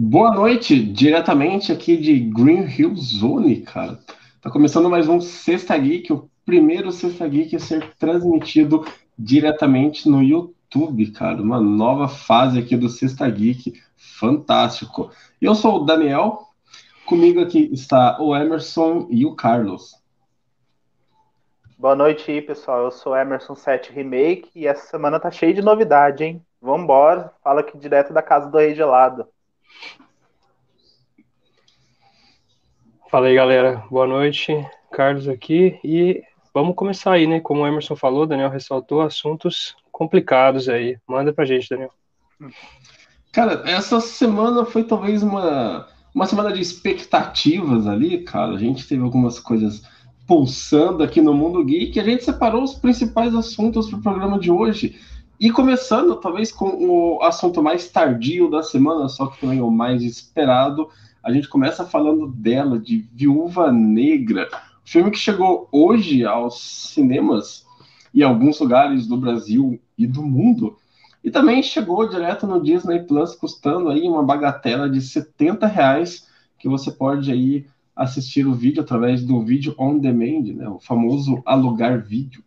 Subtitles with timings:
[0.00, 3.98] Boa noite, diretamente aqui de Green Hill Zone, cara.
[4.40, 8.84] Tá começando mais um Sexta Geek, o primeiro Sexta Geek a ser transmitido
[9.18, 11.42] diretamente no YouTube, cara.
[11.42, 15.10] Uma nova fase aqui do Sexta Geek, fantástico.
[15.42, 16.46] Eu sou o Daniel,
[17.04, 20.00] comigo aqui está o Emerson e o Carlos.
[21.76, 22.84] Boa noite aí, pessoal.
[22.84, 26.40] Eu sou Emerson 7 Remake e essa semana tá cheio de novidade, hein?
[26.62, 29.26] Vambora, fala aqui direto da casa do Rei Gelado.
[33.10, 33.84] Fala aí, galera.
[33.90, 34.52] Boa noite.
[34.92, 35.78] Carlos aqui.
[35.82, 36.22] E
[36.52, 37.40] vamos começar aí, né?
[37.40, 40.98] Como o Emerson falou, Daniel ressaltou assuntos complicados aí.
[41.06, 41.90] Manda pra gente, Daniel.
[43.32, 48.52] Cara, essa semana foi talvez uma, uma semana de expectativas ali, cara.
[48.52, 49.82] A gente teve algumas coisas
[50.26, 51.98] pulsando aqui no Mundo Geek.
[51.98, 55.00] A gente separou os principais assuntos para o programa de hoje.
[55.40, 60.02] E começando, talvez, com o assunto mais tardio da semana, só que também o mais
[60.02, 60.88] esperado,
[61.22, 64.48] a gente começa falando dela, de Viúva Negra,
[64.84, 67.64] filme que chegou hoje aos cinemas
[68.12, 70.76] e alguns lugares do Brasil e do mundo.
[71.22, 76.26] E também chegou direto no Disney Plus, custando aí uma bagatela de 70 reais,
[76.58, 80.68] que você pode aí assistir o vídeo através do vídeo on demand, né?
[80.68, 82.42] O famoso alugar vídeo.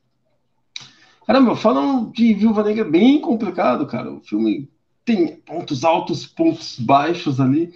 [1.25, 4.11] Caramba, falam de Viúva Negra bem complicado, cara.
[4.11, 4.69] O filme
[5.05, 7.73] tem pontos altos, pontos baixos ali.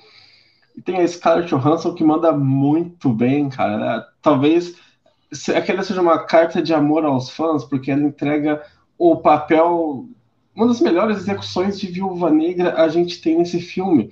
[0.76, 4.06] E tem a Scarlett Johansson que manda muito bem, cara.
[4.22, 4.76] Talvez
[5.56, 8.62] aquela seja uma carta de amor aos fãs, porque ela entrega
[8.98, 10.08] o papel,
[10.56, 14.12] uma das melhores execuções de Viúva Negra a gente tem nesse filme.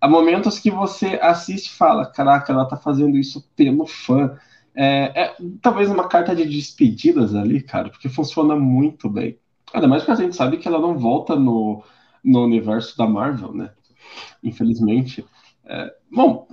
[0.00, 4.36] Há momentos que você assiste e fala, caraca, ela tá fazendo isso pelo fã.
[4.76, 9.38] É, é, talvez uma carta de despedidas ali, cara, porque funciona muito bem.
[9.72, 11.82] Ainda mais porque a gente sabe que ela não volta no,
[12.22, 13.70] no universo da Marvel, né?
[14.42, 15.24] Infelizmente.
[15.64, 16.46] É, bom,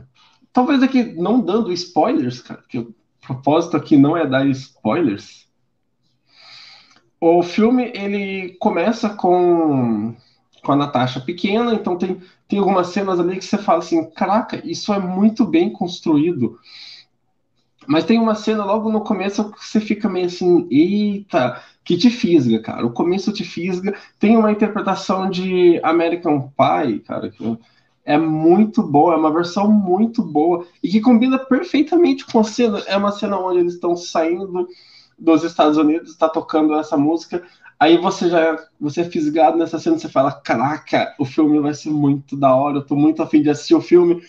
[0.54, 5.48] talvez aqui não dando spoilers, cara, porque o propósito aqui não é dar spoilers.
[7.20, 10.16] O filme ele começa com
[10.64, 14.62] com a Natasha pequena, então tem, tem algumas cenas ali que você fala assim, caraca,
[14.66, 16.58] isso é muito bem construído.
[17.88, 22.10] Mas tem uma cena logo no começo que você fica meio assim, eita, que te
[22.10, 22.86] fisga, cara.
[22.86, 23.96] O começo te fisga.
[24.20, 27.58] Tem uma interpretação de American Pie, cara, que
[28.06, 32.80] é muito boa, é uma versão muito boa e que combina perfeitamente com a cena.
[32.88, 34.68] É uma cena onde eles estão saindo
[35.18, 37.44] dos Estados Unidos, está tocando essa música.
[37.80, 41.90] Aí você já você é fisgado nessa cena, você fala: Caraca, o filme vai ser
[41.90, 44.22] muito da hora, eu tô muito afim de assistir o filme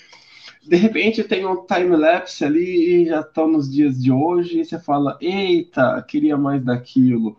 [0.66, 4.78] de repente tem um time-lapse ali e já estão nos dias de hoje, e você
[4.78, 7.36] fala, eita, queria mais daquilo.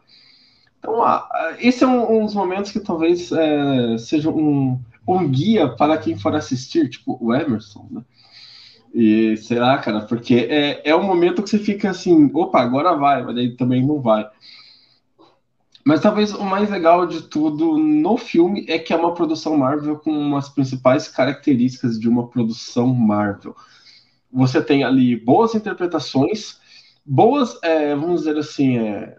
[0.80, 5.68] Então, ah, esse é um, um, dos momentos que talvez é, seja um, um guia
[5.68, 8.02] para quem for assistir, tipo o Emerson, né?
[8.94, 13.22] E será, cara, porque é, é um momento que você fica assim, opa, agora vai,
[13.24, 14.25] mas aí também não vai.
[15.88, 20.00] Mas talvez o mais legal de tudo no filme é que é uma produção Marvel
[20.00, 23.56] com as principais características de uma produção Marvel.
[24.34, 26.59] Você tem ali boas interpretações,
[27.06, 29.16] boas, é, vamos dizer assim, é,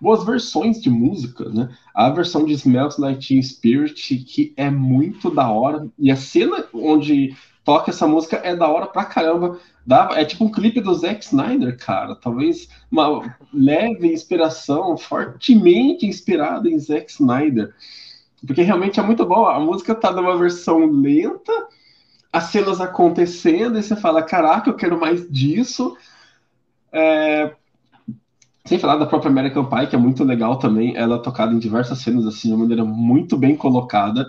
[0.00, 1.76] boas versões de música, né?
[1.92, 6.64] A versão de Smells Like Teen Spirit, que é muito da hora, e a cena
[6.72, 9.58] onde toca essa música é da hora pra caramba.
[9.84, 12.14] Dá, é tipo um clipe do Zack Snyder, cara.
[12.14, 17.74] Talvez uma leve inspiração, fortemente inspirada em Zack Snyder.
[18.46, 19.56] Porque realmente é muito boa.
[19.56, 21.52] A música tá numa versão lenta,
[22.32, 25.96] as cenas acontecendo, e você fala: caraca, eu quero mais disso.
[26.92, 27.52] É...
[28.64, 30.96] Sem falar da própria American Pie, que é muito legal também.
[30.96, 34.28] Ela é tocada em diversas cenas, assim, de uma maneira muito bem colocada.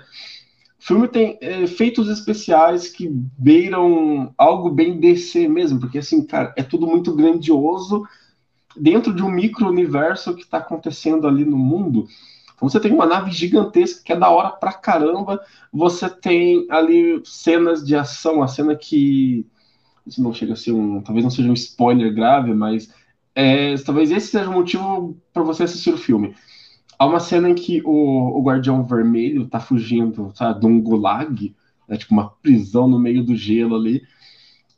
[0.87, 6.53] O filme tem é, efeitos especiais que beiram algo bem DC mesmo, porque assim, cara,
[6.55, 8.07] é tudo muito grandioso
[8.73, 12.07] dentro de um micro-universo que está acontecendo ali no mundo.
[12.55, 15.41] Então você tem uma nave gigantesca que é da hora pra caramba.
[15.73, 19.45] Você tem ali cenas de ação, a cena que.
[20.05, 21.01] Isso não chega a ser um.
[21.01, 22.90] Talvez não seja um spoiler grave, mas
[23.35, 26.33] é, talvez esse seja o motivo para você assistir o filme.
[26.99, 31.55] Há uma cena em que o, o Guardião Vermelho tá fugindo, sabe, de um gulag,
[31.88, 34.02] né, tipo uma prisão no meio do gelo ali.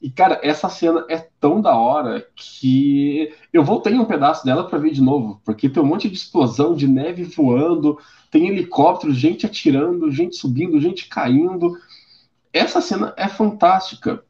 [0.01, 4.79] E, cara, essa cena é tão da hora que eu voltei um pedaço dela para
[4.79, 7.97] ver de novo, porque tem um monte de explosão, de neve voando,
[8.31, 11.77] tem helicóptero, gente atirando, gente subindo, gente caindo.
[12.53, 14.23] Essa cena é fantástica.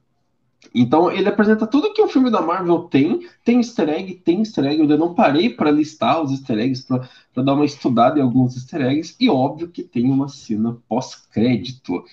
[0.73, 4.65] Então ele apresenta tudo que o filme da Marvel tem, tem easter egg, tem easter
[4.65, 8.55] egg, eu não parei para listar os easter eggs, para dar uma estudada em alguns
[8.55, 12.03] easter eggs, e óbvio que tem uma cena pós-crédito.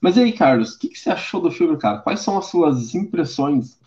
[0.00, 1.98] Mas aí, Carlos, o que, que, você achou do filme, cara?
[1.98, 3.78] Quais são as suas impressões?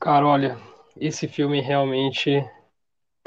[0.00, 0.58] Cara, olha,
[0.96, 2.42] esse filme realmente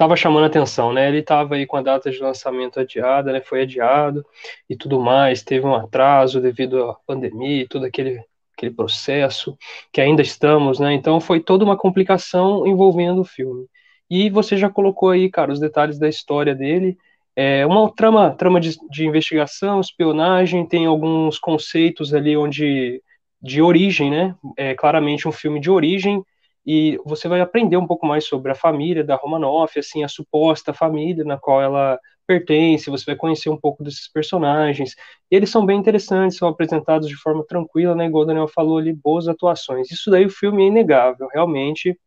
[0.01, 1.07] estava chamando atenção, né?
[1.07, 3.39] Ele estava aí com a data de lançamento adiada, né?
[3.39, 4.25] Foi adiado
[4.67, 8.23] e tudo mais, teve um atraso devido à pandemia e todo aquele,
[8.57, 9.55] aquele processo
[9.93, 10.91] que ainda estamos, né?
[10.93, 13.67] Então foi toda uma complicação envolvendo o filme.
[14.09, 16.97] E você já colocou aí, cara, os detalhes da história dele.
[17.35, 23.01] É uma trama, trama de, de investigação, espionagem, tem alguns conceitos ali onde
[23.41, 24.35] de origem, né?
[24.57, 26.23] É claramente um filme de origem
[26.65, 30.73] e você vai aprender um pouco mais sobre a família da Romanoff, assim, a suposta
[30.73, 34.95] família na qual ela pertence, você vai conhecer um pouco desses personagens.
[35.29, 38.77] E eles são bem interessantes, são apresentados de forma tranquila, né, igual o Daniel falou
[38.77, 39.91] ali, boas atuações.
[39.91, 41.97] Isso daí o filme é inegável, realmente,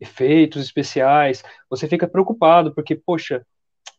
[0.00, 3.44] efeitos especiais, você fica preocupado, porque, poxa,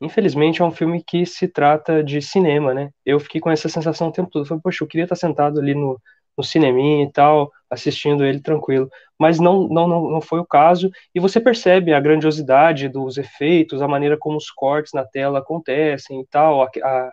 [0.01, 2.91] infelizmente é um filme que se trata de cinema, né?
[3.05, 5.73] Eu fiquei com essa sensação o tempo todo, falei, poxa, eu queria estar sentado ali
[5.73, 5.99] no,
[6.37, 8.89] no cineminha e tal, assistindo ele tranquilo.
[9.19, 13.81] Mas não, não, não, não foi o caso, e você percebe a grandiosidade dos efeitos,
[13.81, 17.11] a maneira como os cortes na tela acontecem e tal, a, a,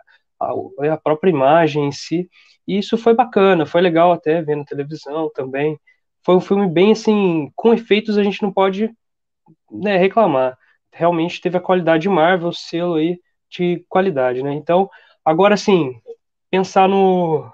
[0.93, 2.29] a própria imagem em si,
[2.67, 5.79] e isso foi bacana, foi legal até ver na televisão também.
[6.25, 8.89] Foi um filme bem assim, com efeitos a gente não pode
[9.71, 10.57] né, reclamar.
[10.91, 14.53] Realmente teve a qualidade Marvel, selo aí de qualidade, né?
[14.53, 14.89] Então,
[15.25, 15.93] agora sim,
[16.49, 17.51] pensar no,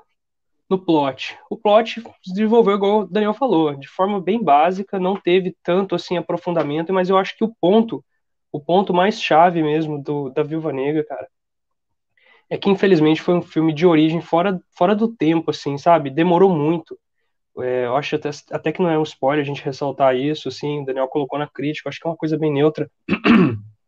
[0.70, 1.38] no plot.
[1.50, 5.96] O plot se desenvolveu, igual o Daniel falou, de forma bem básica, não teve tanto
[5.96, 8.04] assim aprofundamento, mas eu acho que o ponto,
[8.52, 11.28] o ponto mais chave mesmo do, da Viúva Negra, cara,
[12.50, 16.10] é que infelizmente foi um filme de origem fora, fora do tempo, assim, sabe?
[16.10, 16.98] Demorou muito.
[17.60, 20.82] É, eu acho até, até que não é um spoiler a gente ressaltar isso, assim,
[20.82, 22.90] o Daniel colocou na crítica, acho que é uma coisa bem neutra.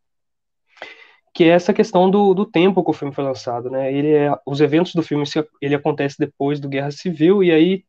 [1.34, 3.92] que é essa questão do, do tempo que o filme foi lançado, né?
[3.92, 5.24] Ele é, os eventos do filme
[5.60, 7.84] ele acontece depois do Guerra Civil e aí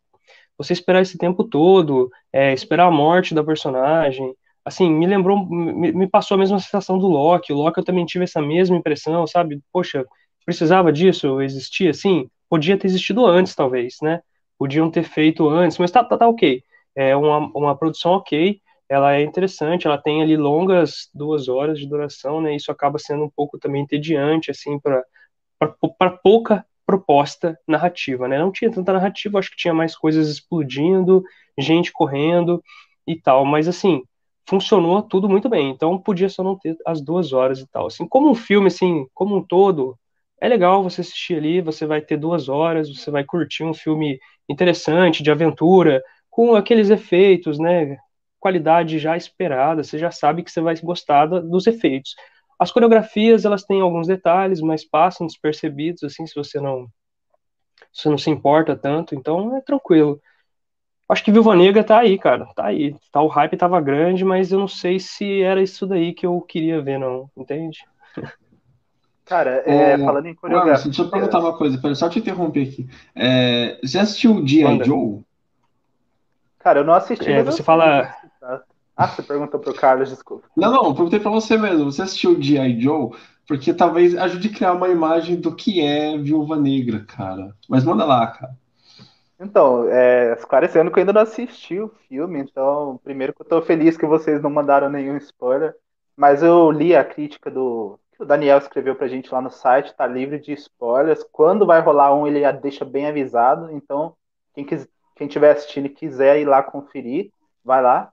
[0.58, 5.92] você esperar esse tempo todo, é, esperar a morte da personagem, assim, me lembrou, me,
[5.92, 7.52] me, passou a mesma sensação do Loki.
[7.52, 9.62] O Loki eu também tive essa mesma impressão, sabe?
[9.72, 10.06] Poxa,
[10.46, 12.30] precisava disso existir assim?
[12.50, 14.22] Podia ter existido antes, talvez, né?
[14.58, 16.64] Podiam ter feito antes, mas tá, tá, tá ok.
[16.96, 18.62] É uma, uma produção ok
[18.94, 22.56] ela é interessante, ela tem ali longas duas horas de duração, né?
[22.56, 28.38] Isso acaba sendo um pouco também entediante, assim, para pouca proposta narrativa, né?
[28.38, 31.24] Não tinha tanta narrativa, acho que tinha mais coisas explodindo,
[31.58, 32.62] gente correndo
[33.08, 34.04] e tal, mas assim,
[34.48, 37.88] funcionou tudo muito bem, então podia só não ter as duas horas e tal.
[37.88, 39.98] Assim, como um filme, assim, como um todo,
[40.40, 44.20] é legal você assistir ali, você vai ter duas horas, você vai curtir um filme
[44.48, 47.98] interessante, de aventura, com aqueles efeitos, né?
[48.44, 52.14] Qualidade já esperada, você já sabe que você vai gostar dos efeitos.
[52.60, 56.88] As coreografias, elas têm alguns detalhes, mas passam despercebidos, assim, se você não
[57.92, 60.20] se não se importa tanto, então é tranquilo.
[61.08, 62.96] Acho que Viúva Negra tá aí, cara, tá aí.
[63.12, 66.42] Tá, o hype tava grande, mas eu não sei se era isso daí que eu
[66.42, 67.80] queria ver, não, entende?
[69.26, 70.84] Cara, é, falando em coreografia...
[70.84, 72.90] deixa eu perguntar uma coisa, pera, só te interromper aqui.
[73.16, 74.84] É, você assistiu o G.I.
[74.84, 75.22] Joe?
[76.60, 77.32] Cara, eu não assisti.
[77.32, 78.14] É, você fala...
[78.96, 80.48] Ah, você perguntou pro Carlos, desculpa.
[80.56, 81.92] Não, não, perguntei pra você mesmo.
[81.92, 82.80] Você assistiu G.I.
[82.80, 83.12] Joe?
[83.48, 87.56] Porque talvez ajude a criar uma imagem do que é Viúva Negra, cara.
[87.68, 88.56] Mas manda lá, cara.
[89.40, 93.62] Então, é, esclarecendo que eu ainda não assisti o filme, então, primeiro que eu tô
[93.62, 95.76] feliz que vocês não mandaram nenhum spoiler,
[96.16, 99.96] mas eu li a crítica do que o Daniel escreveu pra gente lá no site,
[99.96, 101.26] tá livre de spoilers.
[101.32, 104.16] Quando vai rolar um, ele deixa bem avisado, então,
[104.54, 107.32] quem, quis, quem tiver assistindo e quiser ir lá conferir,
[107.66, 108.13] vai lá.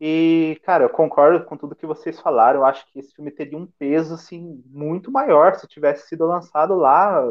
[0.00, 2.60] E, cara, eu concordo com tudo que vocês falaram.
[2.60, 6.74] Eu acho que esse filme teria um peso, assim, muito maior se tivesse sido lançado
[6.74, 7.22] lá.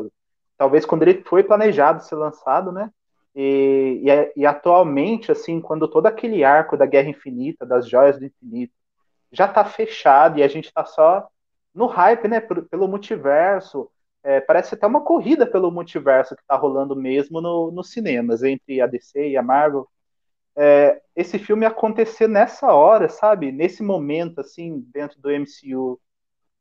[0.58, 2.90] Talvez quando ele foi planejado ser lançado, né?
[3.36, 8.26] E, e, e atualmente, assim, quando todo aquele arco da Guerra Infinita, das Joias do
[8.26, 8.74] Infinito,
[9.32, 11.28] já tá fechado e a gente tá só
[11.74, 12.40] no hype, né?
[12.40, 13.90] Pelo multiverso.
[14.24, 18.82] É, parece até uma corrida pelo multiverso que tá rolando mesmo no, nos cinemas, entre
[18.82, 19.88] a DC e a Marvel
[20.58, 23.52] é, esse filme acontecer nessa hora, sabe?
[23.52, 26.00] Nesse momento, assim, dentro do MCU.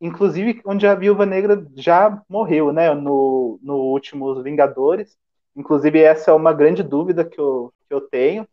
[0.00, 2.92] Inclusive, onde a Viúva Negra já morreu, né?
[2.94, 5.16] No, no último Vingadores.
[5.56, 8.46] Inclusive, essa é uma grande dúvida que eu, que eu tenho.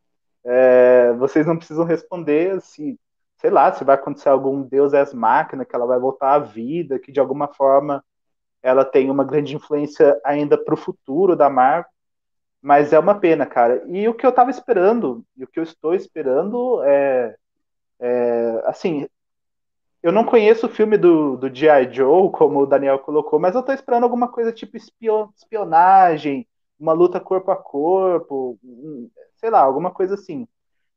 [0.44, 3.00] É, vocês não precisam responder se,
[3.38, 7.00] sei lá, se vai acontecer algum Deus é máquina, que ela vai voltar à vida,
[7.00, 8.04] que de alguma forma
[8.64, 11.91] ela tem uma grande influência ainda para o futuro da Marvel.
[12.62, 13.84] Mas é uma pena, cara.
[13.88, 17.36] E o que eu tava esperando, e o que eu estou esperando é.
[18.00, 19.08] é assim,
[20.04, 21.94] eu não conheço o filme do, do G.I.
[21.94, 26.48] Joe, como o Daniel colocou, mas eu tô esperando alguma coisa tipo espionagem,
[26.80, 28.60] uma luta corpo a corpo,
[29.38, 30.48] sei lá, alguma coisa assim.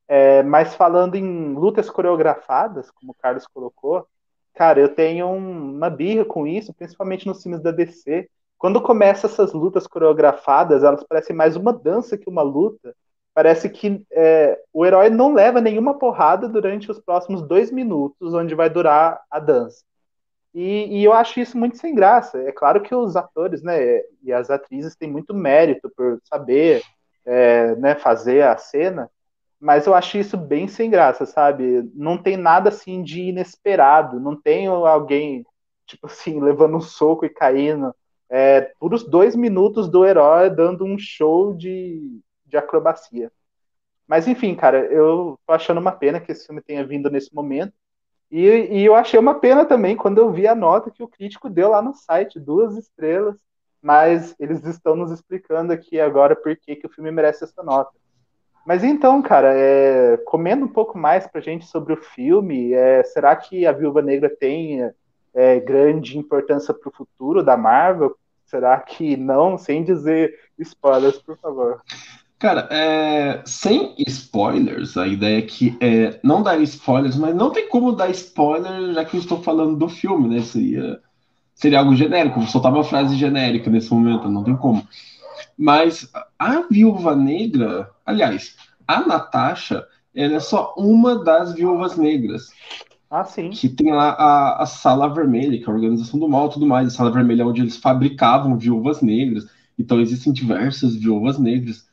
[0.08, 4.06] É, mas falando em lutas coreografadas, como o Carlos colocou,
[4.54, 8.28] cara, eu tenho uma birra com isso, principalmente nos filmes da DC.
[8.64, 12.96] Quando começa essas lutas coreografadas, elas parecem mais uma dança que uma luta.
[13.34, 18.54] Parece que é, o herói não leva nenhuma porrada durante os próximos dois minutos, onde
[18.54, 19.84] vai durar a dança.
[20.54, 22.38] E, e, eu acho isso muito sem graça.
[22.38, 26.82] É claro que os atores né, e as atrizes têm muito mérito por saber
[27.26, 29.10] é, né, fazer a cena,
[29.60, 31.86] mas eu acho isso bem sem graça, sabe?
[31.94, 35.44] Não tem nada assim de inesperado, não tem alguém,
[35.86, 37.94] tipo assim, levando um soco e caindo.
[38.36, 43.30] É, por os dois minutos do herói dando um show de, de acrobacia.
[44.08, 47.72] Mas enfim, cara, eu tô achando uma pena que esse filme tenha vindo nesse momento.
[48.28, 51.48] E, e eu achei uma pena também quando eu vi a nota que o crítico
[51.48, 53.38] deu lá no site, duas estrelas,
[53.80, 57.92] mas eles estão nos explicando aqui agora por que, que o filme merece essa nota.
[58.66, 63.36] Mas então, cara, é, comendo um pouco mais pra gente sobre o filme, é, será
[63.36, 64.90] que a Viúva Negra tem
[65.32, 68.16] é, grande importância para o futuro da Marvel?
[68.54, 69.58] Será que não?
[69.58, 71.82] Sem dizer spoilers, por favor.
[72.38, 77.90] Cara, é, sem spoilers, a ideia aqui é não dar spoilers, mas não tem como
[77.90, 80.40] dar spoiler já que eu estou falando do filme, né?
[80.42, 81.00] Seria,
[81.52, 84.86] seria algo genérico, vou soltar uma frase genérica nesse momento, não tem como.
[85.58, 86.08] Mas
[86.38, 88.54] a Viúva Negra, aliás,
[88.86, 89.84] a Natasha,
[90.14, 92.50] ela é só uma das viúvas negras.
[93.10, 93.50] Ah, sim.
[93.50, 96.66] Que tem lá a, a Sala Vermelha, que é a Organização do Mal e tudo
[96.66, 96.88] mais.
[96.88, 99.46] A Sala Vermelha é onde eles fabricavam viúvas negras.
[99.78, 101.86] Então existem diversas viúvas negras.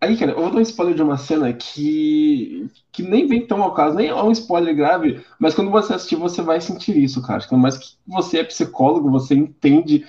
[0.00, 3.62] Aí, cara, eu vou dar um spoiler de uma cena que, que nem vem tão
[3.62, 7.20] ao caso, nem é um spoiler grave, mas quando você assistir, você vai sentir isso,
[7.20, 7.44] cara.
[7.52, 10.06] Mas que você é psicólogo, você entende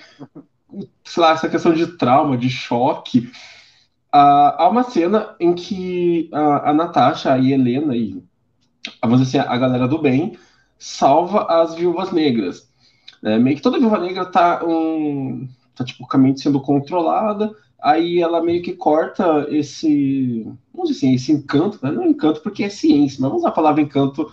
[1.04, 3.30] sei lá, essa questão de trauma, de choque.
[4.14, 8.22] Uh, há uma cena em que a, a Natasha, a Helena e
[9.02, 10.36] vamos dizer assim, a galera do bem
[10.78, 12.68] salva as viúvas negras.
[13.22, 16.06] É, meio que toda viúva negra tá, um, tá tipo,
[16.36, 20.42] sendo controlada, aí ela meio que corta esse,
[20.74, 21.90] vamos dizer assim, esse encanto, né?
[21.90, 24.32] não encanto porque é ciência, mas vamos usar a palavra encanto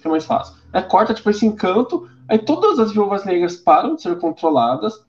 [0.00, 0.54] que é mais fácil.
[0.72, 5.00] É, corta tipo esse encanto, aí todas as viúvas negras param de ser controladas,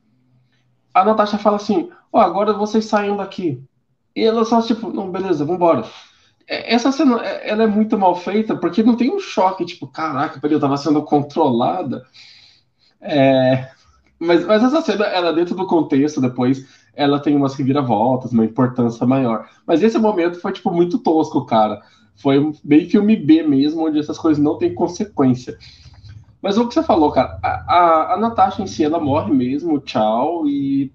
[0.94, 3.62] a Natasha fala assim: Ó, oh, agora vocês saem daqui.
[4.16, 5.82] E ela só, tipo, não, beleza, vambora.
[5.82, 5.86] É,
[6.48, 10.40] essa cena, é, ela é muito mal feita, porque não tem um choque, tipo, caraca,
[10.40, 12.06] peraí, eu tava sendo controlada.
[13.02, 13.70] É,
[14.20, 19.06] mas, mas essa cena, ela dentro do contexto, depois, ela tem umas reviravoltas, uma importância
[19.06, 19.48] maior.
[19.66, 21.82] Mas esse momento foi, tipo, muito tosco, cara.
[22.16, 25.58] Foi bem filme B mesmo, onde essas coisas não têm consequência.
[26.42, 29.80] Mas o que você falou, cara, a, a, a Natasha em si, ela morre mesmo,
[29.80, 30.92] tchau, e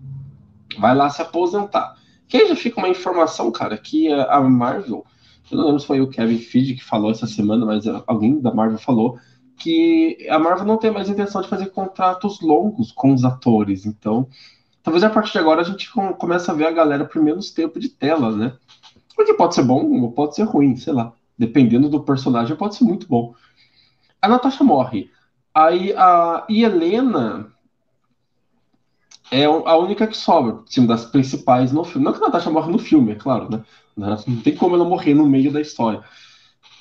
[0.78, 1.94] vai lá se aposentar.
[2.26, 5.04] Que aí já fica uma informação, cara, que a Marvel,
[5.52, 8.52] eu não lembro se foi o Kevin Feige que falou essa semana, mas alguém da
[8.52, 9.18] Marvel falou
[9.58, 13.84] que a Marvel não tem mais intenção de fazer contratos longos com os atores.
[13.84, 14.26] Então,
[14.82, 17.78] talvez a partir de agora a gente comece a ver a galera por menos tempo
[17.78, 18.56] de tela, né?
[19.18, 21.12] O que pode ser bom ou pode ser ruim, sei lá.
[21.38, 23.34] Dependendo do personagem, pode ser muito bom.
[24.20, 25.10] A Natasha morre.
[25.54, 27.52] Aí a Helena
[29.30, 32.04] é a única que sobra, assim, das principais no filme.
[32.04, 33.62] Não que a Natasha morre no filme, é claro, né?
[33.96, 36.00] Não tem como ela morrer no meio da história.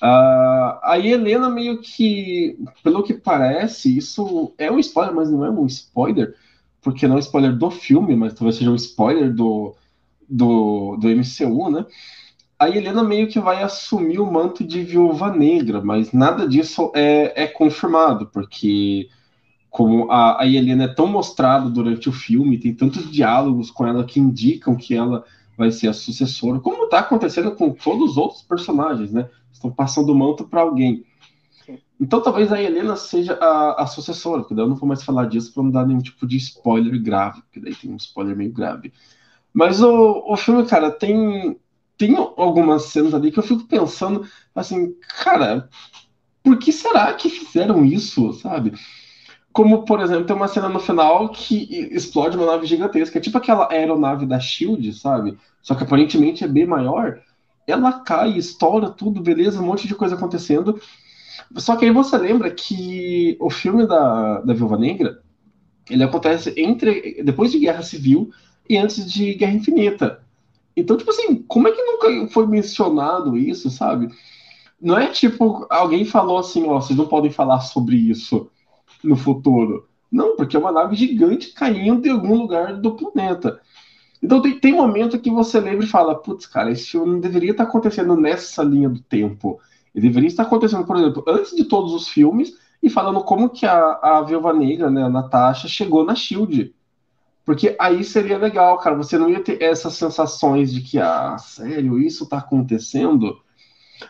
[0.01, 5.49] Uh, a Helena meio que, pelo que parece, isso é um spoiler, mas não é
[5.51, 6.35] um spoiler,
[6.81, 9.75] porque não é um spoiler do filme, mas talvez seja um spoiler do,
[10.27, 11.85] do, do MCU, né?
[12.61, 17.43] a Helena meio que vai assumir o manto de viúva negra, mas nada disso é,
[17.45, 19.09] é confirmado, porque
[19.67, 24.03] como a, a Helena é tão mostrada durante o filme, tem tantos diálogos com ela
[24.03, 25.25] que indicam que ela
[25.61, 29.29] vai ser a sucessora, como está acontecendo com todos os outros personagens, né?
[29.51, 31.05] Estão passando o manto para alguém.
[31.99, 35.25] Então talvez a Helena seja a, a sucessora, porque daí eu não vou mais falar
[35.25, 38.51] disso para não dar nenhum tipo de spoiler grave, porque daí tem um spoiler meio
[38.51, 38.91] grave.
[39.53, 41.57] Mas o, o filme, cara, tem
[41.95, 45.69] tem algumas cenas ali que eu fico pensando, assim, cara,
[46.41, 48.73] por que será que fizeram isso, sabe?
[49.53, 53.37] Como, por exemplo, tem uma cena no final que explode uma nave gigantesca, é tipo
[53.37, 55.37] aquela aeronave da Shield, sabe?
[55.61, 57.19] Só que aparentemente é bem maior.
[57.67, 60.79] Ela cai, estoura tudo, beleza, um monte de coisa acontecendo.
[61.57, 65.21] Só que aí você lembra que o filme da, da Viúva Negra
[65.89, 68.31] ele acontece entre depois de Guerra Civil
[68.69, 70.23] e antes de Guerra Infinita.
[70.77, 74.07] Então, tipo assim, como é que nunca foi mencionado isso, sabe?
[74.79, 78.49] Não é tipo, alguém falou assim, ó, vocês não podem falar sobre isso
[79.03, 79.87] no futuro.
[80.11, 83.61] Não, porque é uma nave gigante caindo em algum lugar do planeta.
[84.21, 87.51] Então tem, tem momento que você lembra e fala, putz, cara, esse filme não deveria
[87.51, 89.59] estar acontecendo nessa linha do tempo.
[89.95, 92.53] Ele deveria estar acontecendo, por exemplo, antes de todos os filmes
[92.83, 96.73] e falando como que a, a Viúva Negra, né, a Natasha, chegou na SHIELD.
[97.43, 98.95] Porque aí seria legal, cara.
[98.95, 103.41] Você não ia ter essas sensações de que, ah, sério, isso tá acontecendo.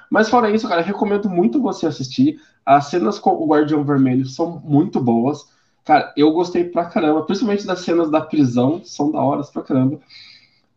[0.10, 2.39] Mas fora isso, cara, recomendo muito você assistir.
[2.65, 5.50] As cenas com o Guardião Vermelho são muito boas.
[5.83, 10.00] Cara, eu gostei pra caramba, principalmente das cenas da prisão, são da horas pra caramba.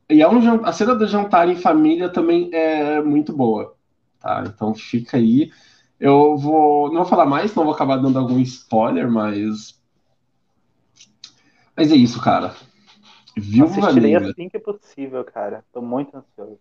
[0.09, 3.75] E é um, a cena do jantar em família também é muito boa,
[4.21, 4.44] tá?
[4.47, 5.50] Então fica aí.
[5.99, 6.88] Eu vou.
[6.88, 9.80] Não vou falar mais, não vou acabar dando algum spoiler, mas.
[11.76, 12.54] Mas é isso, cara.
[13.37, 14.30] Viúva Assistirei Negra.
[14.30, 15.64] assim que é possível, cara.
[15.73, 16.61] Tô muito ansioso.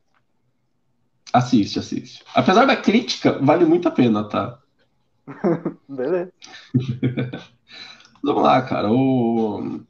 [1.33, 2.23] Assiste, assiste.
[2.35, 4.59] Apesar da crítica, vale muito a pena, tá?
[5.89, 6.31] Beleza.
[8.23, 8.91] Vamos lá, cara.
[8.91, 9.81] O...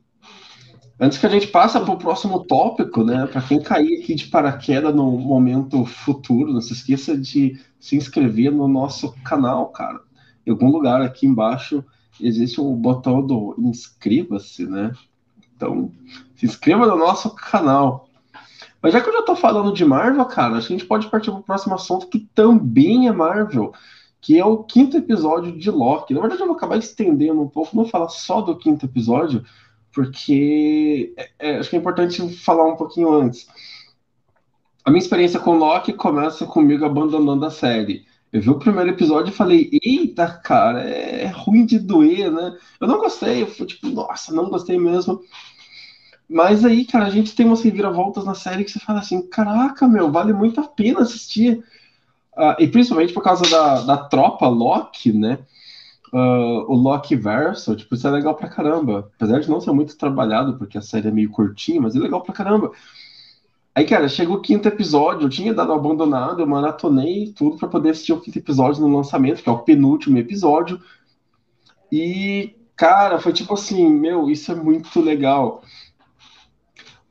[1.00, 3.28] Antes que a gente passe para o próximo tópico, né?
[3.28, 8.52] Para quem cair aqui de paraquedas no momento futuro, não se esqueça de se inscrever
[8.52, 10.00] no nosso canal, cara.
[10.48, 11.84] Em algum lugar aqui embaixo
[12.22, 14.94] existe o botão do inscreva-se, né?
[15.56, 15.92] Então,
[16.36, 18.08] se inscreva no nosso canal.
[18.84, 21.40] Mas já que eu já tô falando de Marvel, cara, a gente pode partir para
[21.40, 23.72] o próximo assunto que também é Marvel,
[24.20, 26.14] que é o quinto episódio de Loki.
[26.14, 29.46] Na verdade, eu vou acabar estendendo um pouco, não vou falar só do quinto episódio,
[29.94, 33.48] porque é, é, acho que é importante falar um pouquinho antes.
[34.84, 38.06] A minha experiência com Loki começa comigo abandonando a série.
[38.34, 42.58] Eu vi o primeiro episódio e falei, eita, cara, é ruim de doer, né?
[42.82, 45.22] Eu não gostei, eu fui tipo, nossa, não gostei mesmo.
[46.30, 49.88] Mas aí, cara, a gente tem umas reviravoltas na série que você fala assim, caraca,
[49.88, 51.64] meu, vale muito a pena assistir.
[52.36, 55.40] Uh, e principalmente por causa da, da tropa Loki, né?
[56.12, 59.12] Uh, o Loki Verso, tipo, isso é legal pra caramba.
[59.16, 62.22] Apesar de não ser muito trabalhado, porque a série é meio curtinha, mas é legal
[62.22, 62.72] pra caramba.
[63.76, 67.90] Aí, cara, chegou o quinto episódio, eu tinha dado abandonado, eu maratonei tudo para poder
[67.90, 70.80] assistir o quinto episódio no lançamento, que é o penúltimo episódio.
[71.92, 75.64] E, cara, foi tipo assim, meu, isso é muito legal.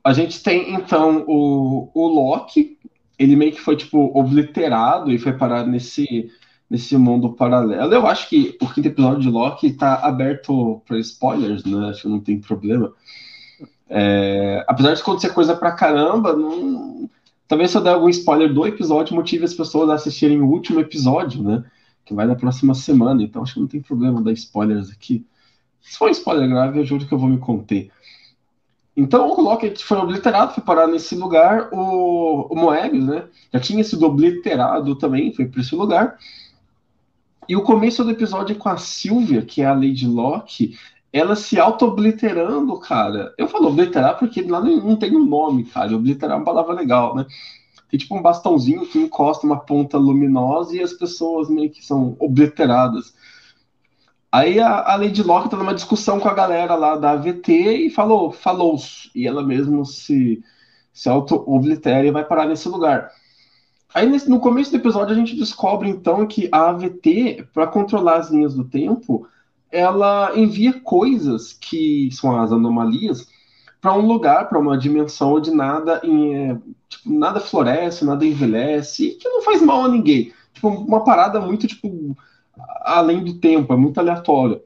[0.04, 2.78] A gente tem, então, o, o Loki,
[3.18, 6.30] ele meio que foi, tipo, obliterado e foi parar nesse
[6.72, 7.92] nesse mundo paralelo.
[7.92, 11.90] Eu acho que o quinto episódio de Loki está aberto para spoilers, né?
[11.90, 12.94] Acho que não tem problema.
[13.90, 17.10] É, apesar de acontecer coisa pra caramba, não...
[17.46, 20.80] talvez se eu der algum spoiler do episódio, motive as pessoas a assistirem o último
[20.80, 21.62] episódio, né?
[22.06, 25.26] Que vai na próxima semana, então acho que não tem problema dar spoilers aqui.
[25.82, 27.90] Se for um spoiler grave, eu juro que eu vou me conter.
[28.96, 31.68] Então o Loki foi obliterado, foi parar nesse lugar.
[31.72, 33.24] O, o Moebius, né?
[33.52, 36.18] Já tinha sido obliterado também, foi para esse lugar.
[37.48, 40.76] E o começo do episódio com a Sylvia, que é a Lady Locke,
[41.12, 43.34] ela se auto-obliterando, cara.
[43.36, 45.94] Eu falo obliterar porque lá não tem um nome, cara.
[45.94, 47.26] Obliterar é uma palavra legal, né?
[47.90, 52.16] Tem tipo um bastãozinho que encosta uma ponta luminosa e as pessoas meio que são
[52.18, 53.14] obliteradas.
[54.32, 57.52] Aí a, a Lady Locke tá numa discussão com a galera lá da AVT
[57.86, 58.76] e falou, falou,
[59.14, 60.42] e ela mesmo se,
[60.90, 63.12] se auto-oblitera e vai parar nesse lugar.
[63.92, 68.16] Aí nesse, no começo do episódio a gente descobre então que a AVT, para controlar
[68.16, 69.28] as linhas do tempo,
[69.70, 73.28] ela envia coisas que são as anomalias
[73.82, 76.56] para um lugar, para uma dimensão onde nada, em,
[76.88, 80.32] tipo, nada floresce, nada envelhece, e que não faz mal a ninguém.
[80.54, 82.16] Tipo, uma parada muito tipo
[82.80, 84.60] além do tempo, é muito aleatória.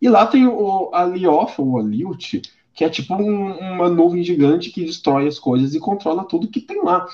[0.00, 2.42] E lá tem o Alioth, ou Aliut,
[2.74, 6.60] que é tipo um, uma nuvem gigante que destrói as coisas e controla tudo que
[6.60, 7.06] tem lá.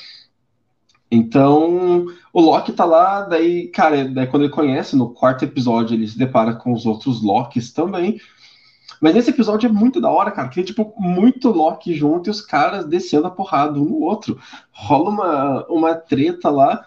[1.11, 6.07] Então, o Loki tá lá, daí, cara, daí quando ele conhece, no quarto episódio, ele
[6.07, 8.21] se depara com os outros Lokis também.
[9.01, 12.31] Mas nesse episódio é muito da hora, cara, que tem, tipo, muito Loki junto e
[12.31, 14.39] os caras descendo a porrada um no outro.
[14.71, 16.85] Rola uma, uma treta lá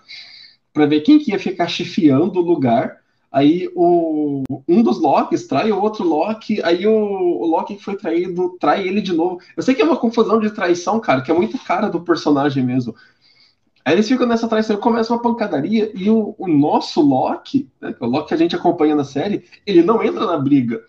[0.74, 3.01] pra ver quem que ia ficar chefiando o lugar.
[3.32, 7.96] Aí o, um dos Locks trai o outro Loki, aí o, o Loki que foi
[7.96, 9.40] traído trai ele de novo.
[9.56, 12.62] Eu sei que é uma confusão de traição, cara, que é muito cara do personagem
[12.62, 12.94] mesmo.
[13.86, 15.92] Aí eles ficam nessa traição começa uma pancadaria.
[15.96, 19.46] E o, o nosso Loki, né, é o Loki que a gente acompanha na série,
[19.66, 20.82] ele não entra na briga.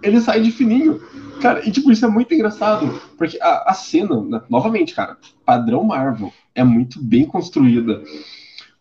[0.00, 1.00] Ele sai de fininho.
[1.42, 2.88] Cara, e tipo, isso é muito engraçado.
[3.18, 8.02] Porque a, a cena, né, novamente, cara, padrão Marvel, é muito bem construída.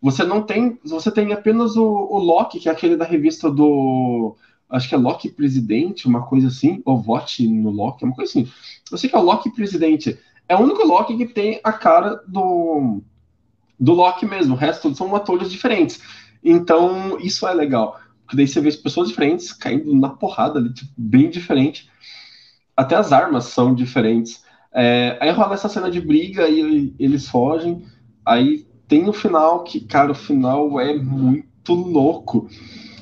[0.01, 0.79] Você não tem.
[0.83, 4.35] Você tem apenas o, o Loki, que é aquele da revista do.
[4.69, 6.81] Acho que é Loki Presidente, uma coisa assim.
[6.85, 8.51] Ou vote no Loki, uma coisa assim.
[8.91, 10.17] Eu sei que é o Loki Presidente
[10.49, 13.01] é o único Loki que tem a cara do,
[13.79, 14.55] do Loki mesmo.
[14.55, 15.99] O resto são atores diferentes.
[16.43, 17.99] Então, isso é legal.
[18.23, 21.89] Porque daí você vê pessoas diferentes caindo na porrada ali, tipo, bem diferente.
[22.75, 24.43] Até as armas são diferentes.
[24.73, 27.85] É, aí rola essa cena de briga e eles fogem.
[28.25, 32.47] Aí tem o final que, cara, o final é muito louco.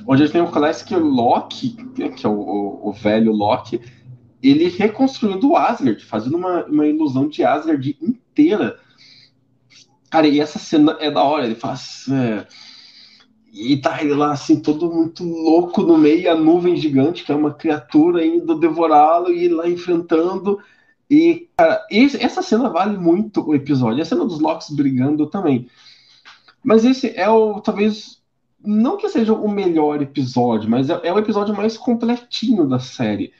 [0.07, 3.81] Onde a gente tem o Classic Loki, que é o, o, o velho Loki,
[4.41, 8.77] ele reconstruindo o Asgard, fazendo uma, uma ilusão de Asgard inteira.
[10.09, 12.05] Cara, e essa cena é da hora, ele faz.
[12.09, 12.45] É...
[13.51, 17.35] E tá ele lá assim, todo muito louco no meio, a nuvem gigante, que é
[17.35, 20.59] uma criatura indo devorá-lo, e ele lá enfrentando.
[21.09, 24.01] E, cara, essa cena vale muito o episódio.
[24.01, 25.67] A cena dos Locks brigando também.
[26.63, 28.21] Mas esse é o, talvez,
[28.59, 33.31] não que seja o melhor episódio, mas é, é o episódio mais completinho da série.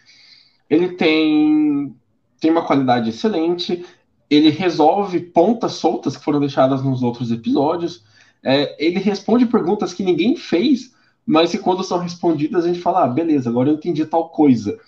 [0.70, 1.96] Ele tem,
[2.40, 3.84] tem uma qualidade excelente,
[4.30, 8.04] ele resolve pontas soltas que foram deixadas nos outros episódios.
[8.44, 10.94] É, ele responde perguntas que ninguém fez,
[11.26, 14.80] mas que quando são respondidas a gente fala, ah, beleza, agora eu entendi tal coisa.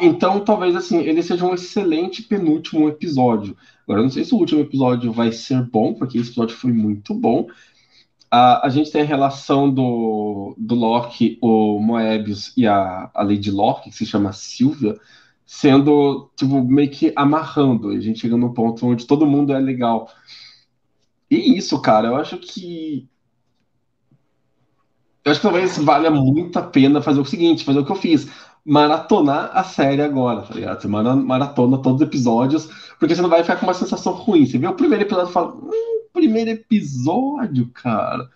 [0.00, 3.56] Então, talvez assim, ele seja um excelente penúltimo episódio.
[3.84, 7.14] Agora, não sei se o último episódio vai ser bom, porque esse episódio foi muito
[7.14, 7.46] bom.
[8.30, 13.50] A, a gente tem a relação do, do Loki, o Moebius e a, a Lady
[13.50, 14.98] Loki, que se chama Sylvia,
[15.46, 17.90] sendo, tipo, meio que amarrando.
[17.90, 20.10] A gente chega num ponto onde todo mundo é legal.
[21.30, 23.08] E isso, cara, eu acho que.
[25.24, 27.96] Eu acho que talvez valha muito a pena fazer o seguinte, fazer o que eu
[27.96, 28.28] fiz
[28.66, 30.82] maratonar a série agora, tá ligado?
[30.82, 34.44] Você maratona todos os episódios, porque você não vai ficar com uma sensação ruim.
[34.44, 38.28] Você vê o primeiro episódio e fala, hum, primeiro episódio, cara.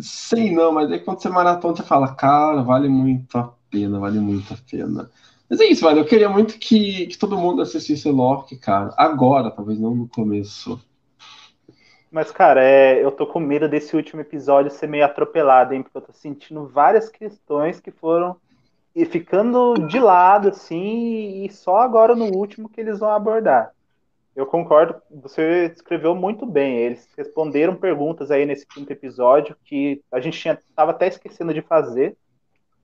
[0.00, 4.18] Sei não, mas aí quando você maratona, você fala, cara, vale muito a pena, vale
[4.18, 5.10] muito a pena.
[5.50, 6.00] Mas é isso, velho.
[6.00, 8.94] Eu queria muito que, que todo mundo assistisse Loki, cara.
[8.96, 10.80] Agora, talvez não no começo.
[12.10, 15.82] Mas, cara, é, eu tô com medo desse último episódio ser meio atropelado, hein?
[15.82, 18.36] Porque eu tô sentindo várias questões que foram
[18.98, 23.72] e ficando de lado, assim, e só agora no último que eles vão abordar.
[24.34, 26.78] Eu concordo, você escreveu muito bem.
[26.78, 31.62] Eles responderam perguntas aí nesse quinto episódio que a gente tinha, tava até esquecendo de
[31.62, 32.16] fazer.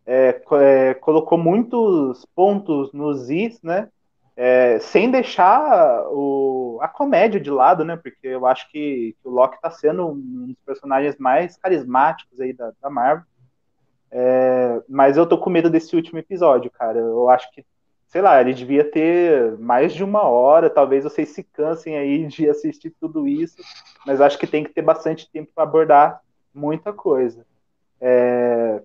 [0.06, 3.88] É, é, colocou muitos pontos nos is, né?
[4.36, 7.96] É, sem deixar o, a comédia de lado, né?
[7.96, 12.52] Porque eu acho que, que o Loki está sendo um dos personagens mais carismáticos aí
[12.52, 13.26] da, da Marvel.
[14.16, 17.00] É, mas eu tô com medo desse último episódio, cara.
[17.00, 17.66] Eu acho que,
[18.06, 20.70] sei lá, ele devia ter mais de uma hora.
[20.70, 23.56] Talvez vocês se cansem aí de assistir tudo isso,
[24.06, 26.20] mas acho que tem que ter bastante tempo para abordar
[26.54, 27.44] muita coisa.
[28.00, 28.80] É...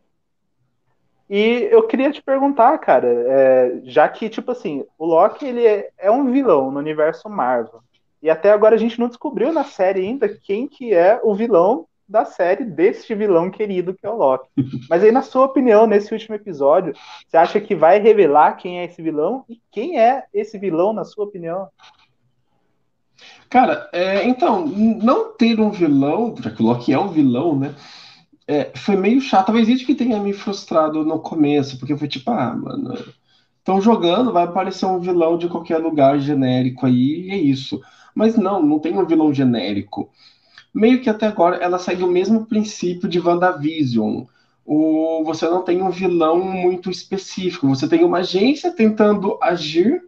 [1.29, 5.91] E eu queria te perguntar, cara, é, já que, tipo assim, o Loki ele é,
[5.95, 7.81] é um vilão no universo Marvel.
[8.19, 11.85] E até agora a gente não descobriu na série ainda quem que é o vilão
[12.09, 14.49] da série deste vilão querido que é o Loki.
[14.89, 16.93] Mas aí, na sua opinião, nesse último episódio,
[17.27, 19.45] você acha que vai revelar quem é esse vilão?
[19.47, 21.67] E quem é esse vilão, na sua opinião?
[23.49, 27.75] Cara, é, então, não ter um vilão, já que o Loki é um vilão, né?
[28.47, 29.47] É, foi meio chato.
[29.47, 32.95] Talvez isso que tenha me frustrado no começo, porque foi tipo, ah, mano,
[33.59, 37.79] estão jogando, vai aparecer um vilão de qualquer lugar genérico aí, e é isso.
[38.15, 40.09] Mas não, não tem um vilão genérico
[40.73, 44.23] meio que até agora ela segue o mesmo princípio de WandaVision.
[44.65, 50.03] O, você não tem um vilão muito específico, você tem uma agência tentando agir,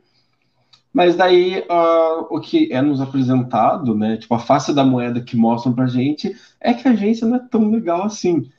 [0.94, 5.36] mas daí uh, o que é nos apresentado, né, tipo a face da moeda que
[5.36, 8.50] mostram pra gente, é que a agência não é tão legal assim.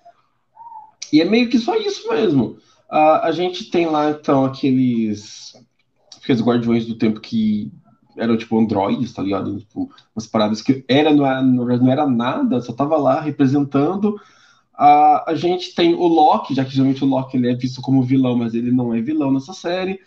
[1.12, 2.56] E é meio que só isso mesmo.
[2.90, 5.54] Uh, a gente tem lá então aqueles,
[6.20, 7.70] aqueles guardiões do tempo que
[8.16, 9.59] eram tipo androides, tá ligado?
[9.59, 14.20] Tipo, umas paradas que era, não, era, não era nada, só tava lá representando.
[14.75, 18.03] A, a gente tem o Loki, já que geralmente o Loki ele é visto como
[18.03, 20.01] vilão, mas ele não é vilão nessa série,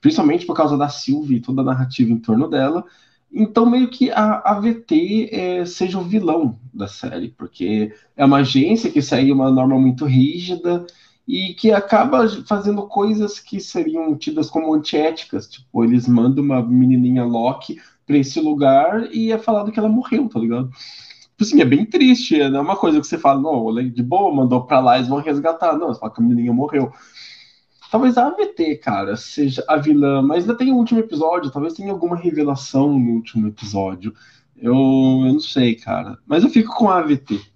[0.00, 2.84] principalmente por causa da Sylvie e toda a narrativa em torno dela.
[3.32, 8.90] Então, meio que a AVT é, seja o vilão da série, porque é uma agência
[8.90, 10.86] que segue uma norma muito rígida
[11.26, 15.48] e que acaba fazendo coisas que seriam tidas como antiéticas.
[15.48, 20.28] Tipo, eles mandam uma menininha Loki para esse lugar e é falado que ela morreu,
[20.28, 20.68] tá ligado?
[20.68, 24.34] Tipo assim, é bem triste, não é uma coisa que você fala, não, de boa,
[24.34, 25.76] mandou pra lá, eles vão resgatar.
[25.76, 26.92] Não, você fala que a menininha morreu.
[27.90, 31.92] Talvez a AVT, cara, seja a vilã, mas ainda tem o último episódio, talvez tenha
[31.92, 34.14] alguma revelação no último episódio.
[34.56, 36.16] Eu, eu não sei, cara.
[36.26, 37.51] Mas eu fico com a AVT.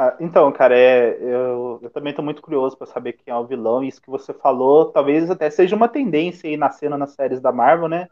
[0.00, 3.44] Ah, então, cara, é, eu, eu também estou muito curioso para saber quem é o
[3.44, 3.82] vilão.
[3.82, 7.50] Isso que você falou, talvez até seja uma tendência aí na cena nas séries da
[7.50, 8.08] Marvel, né?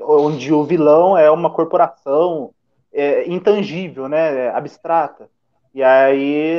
[0.00, 2.54] onde o vilão é uma corporação
[2.90, 5.28] é, intangível, né, abstrata.
[5.74, 6.56] E aí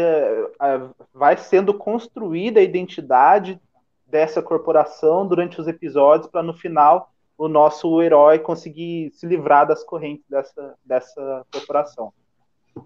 [1.12, 3.60] vai sendo construída a identidade
[4.06, 9.84] dessa corporação durante os episódios para no final o nosso herói conseguir se livrar das
[9.84, 12.14] correntes dessa, dessa corporação.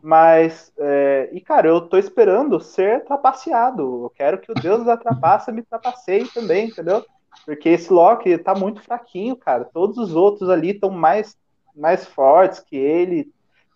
[0.02, 4.06] Mas, é, e cara, eu tô esperando ser trapaceado.
[4.06, 7.06] Eu quero que o Deus da trapaça me trapaceie também, entendeu?
[7.46, 9.66] Porque esse Loki tá muito fraquinho, cara.
[9.66, 11.38] Todos os outros ali estão mais,
[11.76, 13.32] mais fortes que ele,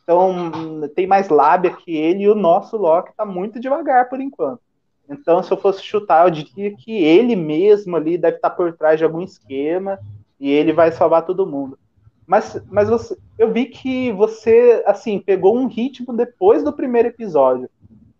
[0.05, 4.61] então, tem mais lábia que ele e o nosso Loki tá muito devagar por enquanto.
[5.09, 8.73] Então, se eu fosse chutar, eu diria que ele mesmo ali deve estar tá por
[8.73, 9.99] trás de algum esquema
[10.39, 11.77] e ele vai salvar todo mundo.
[12.25, 17.69] Mas, mas você, eu vi que você, assim, pegou um ritmo depois do primeiro episódio.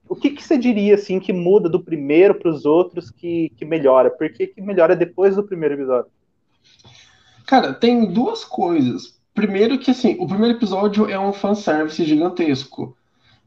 [0.08, 3.66] O que, que você diria, assim, que muda do primeiro para os outros que, que
[3.66, 4.12] melhora?
[4.12, 6.12] Por que, que melhora depois do primeiro episódio?
[7.48, 9.20] Cara, tem duas coisas.
[9.34, 12.96] Primeiro que, assim, o primeiro episódio é um fanservice gigantesco.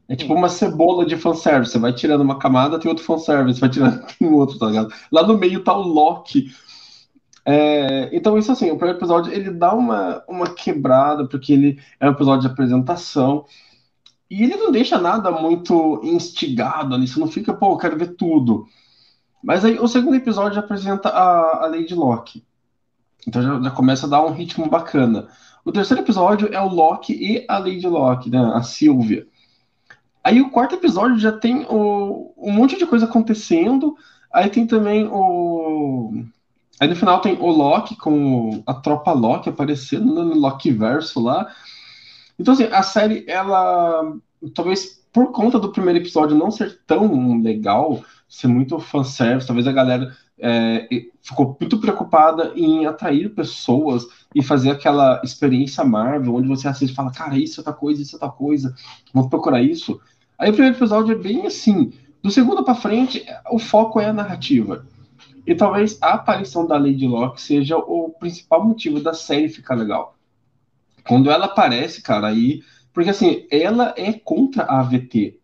[0.09, 1.71] É tipo uma cebola de fanservice.
[1.71, 4.93] Você vai tirando uma camada, tem outro fanservice, vai tirando tem outro, tá ligado?
[5.11, 6.51] Lá no meio tá o Loki.
[7.51, 12.07] É, então, isso assim, o primeiro episódio ele dá uma, uma quebrada, porque ele é
[12.07, 13.43] um episódio de apresentação.
[14.29, 18.15] E ele não deixa nada muito instigado ali, você não fica, pô, eu quero ver
[18.15, 18.67] tudo.
[19.43, 22.45] Mas aí o segundo episódio apresenta a, a Lady Locke.
[23.27, 25.27] Então já, já começa a dar um ritmo bacana.
[25.65, 29.25] O terceiro episódio é o Loki e a Lady Locke, né, a Sylvia.
[30.23, 33.95] Aí o quarto episódio já tem o, um monte de coisa acontecendo.
[34.31, 36.23] Aí tem também o.
[36.79, 41.47] Aí no final tem o Loki com a tropa Loki aparecendo no Loki verso lá.
[42.39, 44.13] Então, assim, a série, ela.
[44.55, 49.71] Talvez por conta do primeiro episódio não ser tão legal, ser muito fanservice, talvez a
[49.71, 50.87] galera é,
[51.21, 56.95] ficou muito preocupada em atrair pessoas e fazer aquela experiência Marvel, onde você assiste e
[56.95, 58.73] fala, cara, isso é outra coisa, isso é outra coisa,
[59.13, 59.99] vou procurar isso.
[60.37, 61.91] Aí o primeiro episódio é bem assim.
[62.21, 64.85] Do segundo para frente, o foco é a narrativa.
[65.49, 70.15] E talvez a aparição da Lady Locke seja o principal motivo da série ficar legal.
[71.07, 72.61] Quando ela aparece, cara, aí.
[72.93, 75.39] Porque assim, ela é contra a AVT.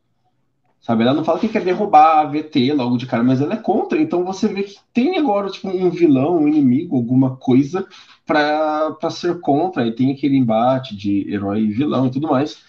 [0.80, 1.02] Sabe?
[1.02, 4.00] Ela não fala que quer derrubar a VT logo de cara, mas ela é contra.
[4.00, 7.88] Então você vê que tem agora tipo, um vilão, um inimigo, alguma coisa
[8.28, 9.88] para ser contra.
[9.88, 12.60] E tem aquele embate de herói e vilão e tudo mais.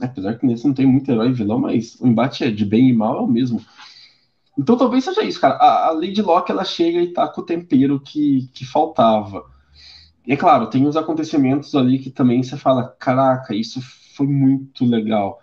[0.00, 2.88] Apesar que nesse não tem muito herói e vilão, mas o embate é de bem
[2.88, 3.60] e mal é o mesmo.
[4.58, 5.54] Então talvez seja isso, cara.
[5.54, 9.44] A, a Lady Locke ela chega e tá com o tempero que, que faltava.
[10.26, 13.80] E é claro, tem os acontecimentos ali que também você fala: caraca, isso
[14.16, 15.40] foi muito legal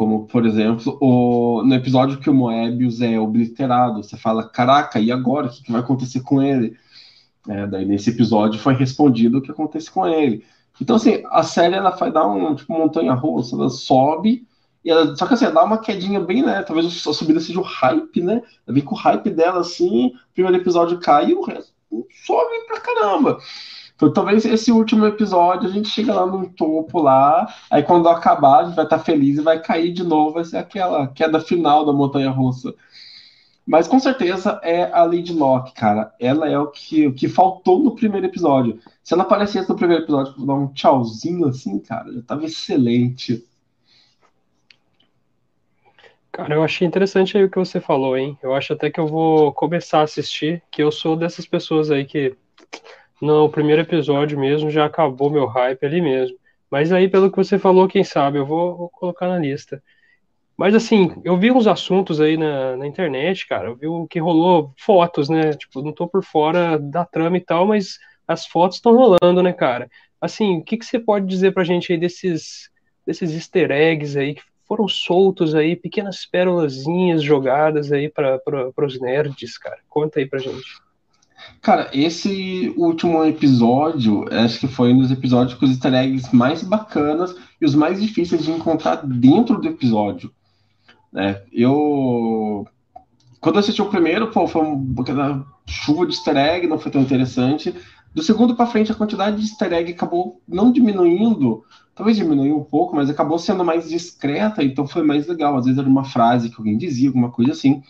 [0.00, 5.12] como, por exemplo, o, no episódio que o Moebius é obliterado, você fala, caraca, e
[5.12, 5.48] agora?
[5.48, 6.74] O que, que vai acontecer com ele?
[7.46, 10.42] É, daí nesse episódio foi respondido o que acontece com ele.
[10.80, 14.46] Então, assim, a série ela vai dar um tipo montanha russa, ela sobe,
[14.84, 16.62] e ela, só que assim, dá uma quedinha bem, né?
[16.62, 18.42] Talvez a subida seja o hype, né?
[18.66, 21.72] Ela vem com o hype dela assim, primeiro episódio cai e o resto
[22.24, 23.38] sobe pra caramba.
[23.94, 28.60] Então, talvez esse último episódio a gente chega lá no topo lá, aí quando acabar
[28.60, 31.84] a gente vai estar feliz e vai cair de novo, vai ser aquela queda final
[31.84, 32.74] da montanha russa.
[33.66, 36.12] Mas com certeza é a Lady Locke, cara.
[36.18, 38.80] Ela é o que, o que faltou no primeiro episódio.
[39.04, 43.46] Se ela aparecesse no primeiro episódio dar um tchauzinho assim, cara, já tava excelente.
[46.32, 48.38] Cara, eu achei interessante aí o que você falou, hein?
[48.42, 52.04] Eu acho até que eu vou começar a assistir, que eu sou dessas pessoas aí
[52.04, 52.36] que
[53.20, 56.36] não, o primeiro episódio mesmo já acabou meu hype ali mesmo.
[56.70, 59.82] Mas aí, pelo que você falou, quem sabe, eu vou, vou colocar na lista.
[60.56, 63.68] Mas assim, eu vi uns assuntos aí na, na internet, cara.
[63.68, 65.52] Eu vi o que rolou fotos, né?
[65.54, 69.52] Tipo, não tô por fora da trama e tal, mas as fotos estão rolando, né,
[69.52, 69.90] cara?
[70.20, 72.70] Assim, o que, que você pode dizer pra gente aí desses,
[73.06, 78.40] desses easter eggs aí que foram soltos aí, pequenas pérolazinhas jogadas aí para
[78.86, 79.78] os nerds, cara?
[79.88, 80.78] Conta aí pra gente.
[81.60, 86.62] Cara, esse último episódio, acho que foi um dos episódios com os easter eggs mais
[86.62, 90.32] bacanas e os mais difíceis de encontrar dentro do episódio.
[91.12, 91.42] Né?
[91.52, 92.64] Eu.
[93.40, 97.02] Quando eu assisti o primeiro, pô, foi uma chuva de easter egg, não foi tão
[97.02, 97.74] interessante.
[98.12, 102.64] Do segundo para frente, a quantidade de easter egg acabou não diminuindo, talvez diminuiu um
[102.64, 105.56] pouco, mas acabou sendo mais discreta, então foi mais legal.
[105.56, 107.82] Às vezes era uma frase que alguém dizia, alguma coisa assim.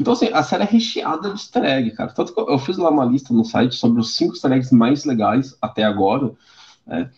[0.00, 2.12] Então, assim, a série é recheada de easter egg, cara.
[2.12, 5.04] Tanto que eu fiz lá uma lista no site sobre os cinco easter eggs mais
[5.04, 6.32] legais até agora.
[6.86, 7.10] Né?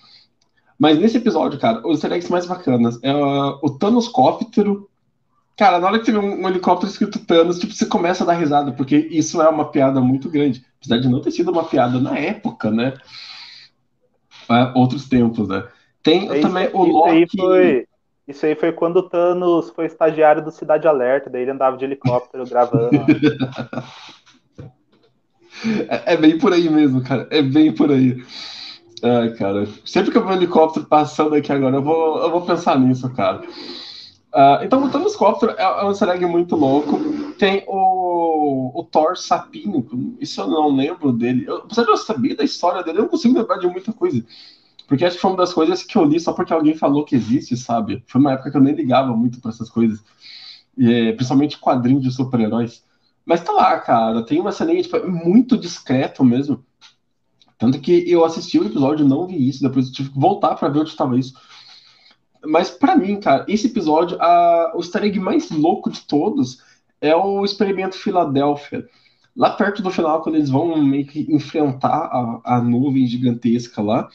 [0.78, 4.90] Mas nesse episódio, cara, os easter eggs mais bacanas é uh, o Thanos Cóptero.
[5.56, 8.34] Cara, na hora que vê um, um, helicóptero escrito Thanos, tipo, você começa a dar
[8.34, 10.64] risada, porque isso é uma piada muito grande.
[10.82, 12.94] Apesar de não ter sido uma piada na época, né?
[14.50, 15.64] É, outros tempos, né?
[16.02, 17.10] Tem Isso- também o isso Loki.
[17.10, 17.86] aí foi.
[18.26, 21.84] Isso aí foi quando o Thanos foi estagiário do Cidade Alerta, daí ele andava de
[21.84, 22.90] helicóptero gravando.
[25.88, 27.28] É, é bem por aí mesmo, cara.
[27.30, 28.16] É bem por aí.
[29.02, 29.66] Ai, cara.
[29.84, 33.08] Sempre que eu vejo um helicóptero passando aqui agora, eu vou, eu vou pensar nisso,
[33.14, 33.42] cara.
[34.34, 36.98] Ah, então, o Thanos Cóptero é, é um easter muito louco.
[37.38, 38.01] Tem o,
[38.42, 41.44] o Thor Sapinho, isso eu não lembro dele.
[41.46, 44.24] Eu, apesar de eu saber da história dele, eu não consigo lembrar de muita coisa.
[44.86, 47.14] Porque acho que foi uma das coisas que eu li só porque alguém falou que
[47.14, 48.02] existe, sabe?
[48.06, 50.02] Foi uma época que eu nem ligava muito pra essas coisas.
[50.76, 52.84] E, é, principalmente quadrinhos de super-heróis.
[53.24, 54.22] Mas tá lá, cara.
[54.22, 56.64] Tem uma ceninha tipo, muito discreto mesmo.
[57.58, 60.68] Tanto que eu assisti o episódio, não vi isso, depois eu tive que voltar pra
[60.68, 61.32] ver onde estava isso.
[62.44, 66.58] Mas pra mim, cara, esse episódio, a, o easter egg mais louco de todos
[67.02, 68.86] é o experimento Filadélfia.
[69.36, 71.88] Lá perto do final, quando eles vão meio que enfrentar
[72.44, 74.08] a, a nuvem gigantesca lá,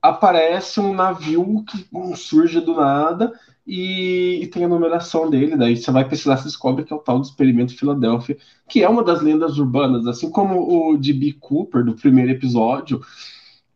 [0.00, 3.32] aparece um navio que hum, surge do nada
[3.66, 5.56] e, e tem a numeração dele.
[5.56, 8.36] Daí você vai pesquisar, você descobre que é o tal do experimento Filadélfia,
[8.68, 11.32] que é uma das lendas urbanas, assim como o de B.
[11.40, 13.00] Cooper do primeiro episódio.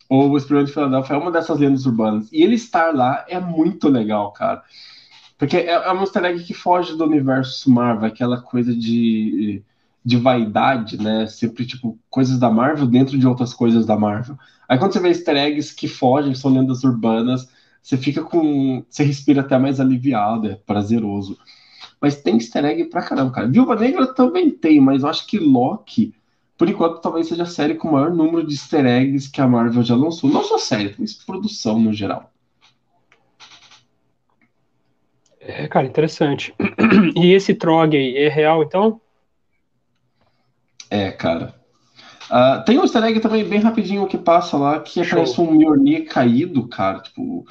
[0.08, 2.30] O Experimento Filadélfia é uma dessas lendas urbanas.
[2.32, 4.62] E ele estar lá é muito legal, cara.
[5.38, 9.62] Porque é, é um easter egg que foge do universo Marvel, aquela coisa de,
[10.04, 11.26] de vaidade, né?
[11.26, 14.38] Sempre, tipo, coisas da Marvel dentro de outras coisas da Marvel.
[14.68, 17.48] Aí quando você vê easter eggs que fogem, que são lendas urbanas,
[17.82, 18.84] você fica com.
[18.88, 21.38] Você respira até mais aliviado, é prazeroso.
[22.00, 23.48] Mas tem easter egg pra caramba, cara.
[23.48, 26.14] Viúva Negra também tem, mas eu acho que Loki,
[26.58, 29.46] por enquanto, talvez seja a série com o maior número de easter eggs que a
[29.48, 30.30] Marvel já lançou.
[30.30, 32.32] Não só série, mas produção no geral.
[35.48, 36.54] É, cara, interessante.
[37.16, 39.00] E esse Trog aí, é real, então?
[40.90, 41.54] É, cara.
[42.30, 45.18] Ah, tem um easter egg também bem rapidinho que passa lá, que Show.
[45.20, 47.46] aparece um Mjolnir caído, cara, tipo,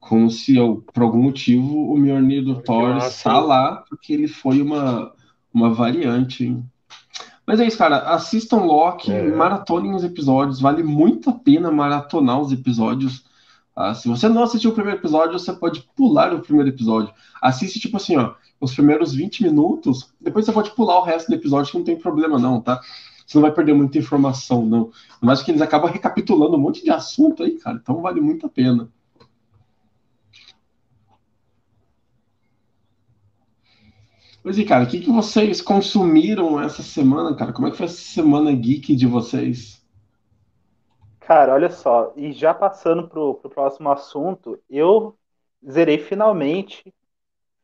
[0.00, 4.60] como se eu, por algum motivo o Mjolnir do Thor está lá, porque ele foi
[4.60, 5.12] uma,
[5.54, 6.64] uma variante, hein?
[7.46, 9.22] Mas é isso, cara, assistam Loki, É.
[9.34, 13.24] maratonem os episódios, vale muito a pena maratonar os episódios.
[13.80, 17.14] Ah, se você não assistiu o primeiro episódio, você pode pular o primeiro episódio.
[17.40, 21.36] Assiste, tipo assim, ó, os primeiros 20 minutos, depois você pode pular o resto do
[21.36, 22.80] episódio, que não tem problema não, tá?
[23.24, 24.90] Você não vai perder muita informação, não.
[25.22, 28.48] Mas que eles acabam recapitulando um monte de assunto aí, cara, então vale muito a
[28.48, 28.90] pena.
[34.42, 37.52] Mas e, cara, o que, que vocês consumiram essa semana, cara?
[37.52, 39.77] Como é que foi essa semana geek de vocês?
[41.28, 45.16] Cara, olha só, e já passando pro, pro próximo assunto, eu
[45.70, 46.94] zerei finalmente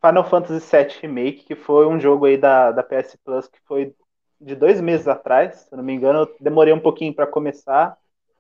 [0.05, 3.95] Final Fantasy VII Remake, que foi um jogo aí da, da PS Plus que foi
[4.41, 7.99] de dois meses atrás, se não me engano, eu demorei um pouquinho para começar,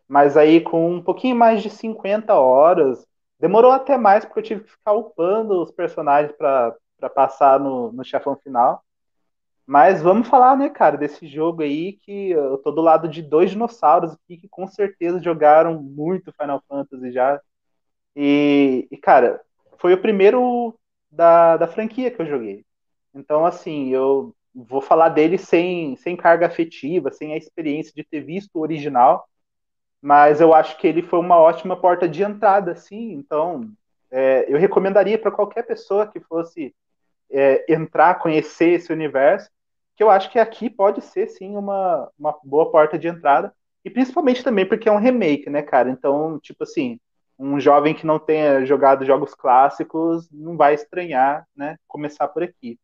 [0.08, 3.06] mas aí com um pouquinho mais de 50 horas,
[3.40, 6.76] demorou até mais porque eu tive que ficar upando os personagens para
[7.14, 8.84] passar no, no chefão final.
[9.66, 13.50] Mas vamos falar, né, cara, desse jogo aí que eu tô do lado de dois
[13.50, 17.40] dinossauros aqui que com certeza jogaram muito Final Fantasy já.
[18.16, 19.40] E, e, cara,
[19.79, 20.79] foi o primeiro
[21.11, 22.64] da, da franquia que eu joguei.
[23.14, 28.20] Então, assim, eu vou falar dele sem, sem carga afetiva, sem a experiência de ter
[28.20, 29.27] visto o original,
[30.03, 33.12] mas eu acho que ele foi uma ótima porta de entrada, assim.
[33.12, 33.70] Então,
[34.11, 36.74] é, eu recomendaria para qualquer pessoa que fosse
[37.35, 39.51] é, entrar, conhecer esse universo,
[39.97, 43.90] que eu acho que aqui pode ser sim uma, uma boa porta de entrada, e
[43.90, 45.90] principalmente também porque é um remake, né, cara?
[45.90, 46.99] Então, tipo assim,
[47.38, 52.79] um jovem que não tenha jogado jogos clássicos não vai estranhar, né, começar por aqui.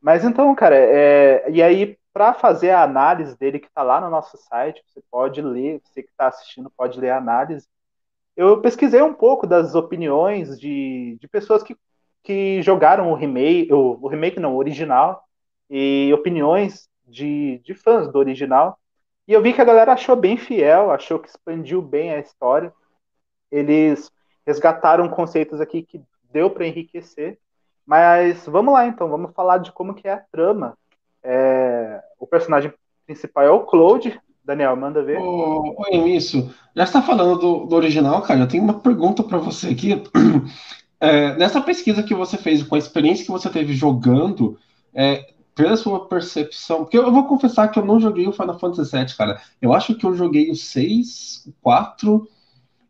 [0.00, 4.10] Mas então, cara, é, e aí, para fazer a análise dele que está lá no
[4.10, 7.68] nosso site, você pode ler, você que está assistindo pode ler a análise.
[8.36, 11.76] Eu pesquisei um pouco das opiniões de, de pessoas que,
[12.22, 15.24] que jogaram o remake, o, o remake não, o original,
[15.68, 18.78] e opiniões de, de fãs do original.
[19.26, 22.72] E eu vi que a galera achou bem fiel, achou que expandiu bem a história.
[23.50, 24.10] Eles
[24.46, 26.02] resgataram conceitos aqui que
[26.32, 27.38] deu para enriquecer.
[27.86, 30.76] Mas vamos lá então, vamos falar de como que é a trama.
[31.22, 32.72] É, o personagem
[33.06, 34.20] principal é o Claude.
[34.44, 35.18] Daniel, manda ver.
[35.18, 38.40] Ô, ô Emisso, já está falando do, do original, cara?
[38.40, 40.02] Eu tenho uma pergunta para você aqui.
[41.00, 44.58] É, nessa pesquisa que você fez, com a experiência que você teve jogando,
[44.94, 48.96] é, pela sua percepção, porque eu vou confessar que eu não joguei o Final Fantasy
[48.96, 49.40] VII, cara.
[49.60, 52.28] Eu acho que eu joguei o 6, o 4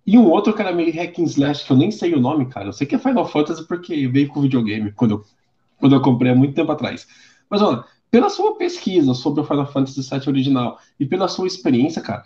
[0.07, 2.47] e um outro que era meio hack and slash, que eu nem sei o nome,
[2.47, 2.69] cara.
[2.69, 5.25] Eu sei que é Final Fantasy porque veio com videogame quando eu,
[5.79, 7.07] quando eu comprei há muito tempo atrás.
[7.49, 12.03] Mas olha, pela sua pesquisa sobre o Final Fantasy VII original e pela sua experiência,
[12.03, 12.25] cara,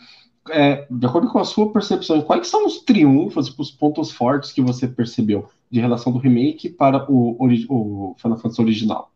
[0.50, 4.60] é, de acordo com a sua percepção, quais são os triunfos, os pontos fortes que
[4.62, 7.36] você percebeu de relação do remake para o,
[7.68, 9.10] o Final Fantasy original?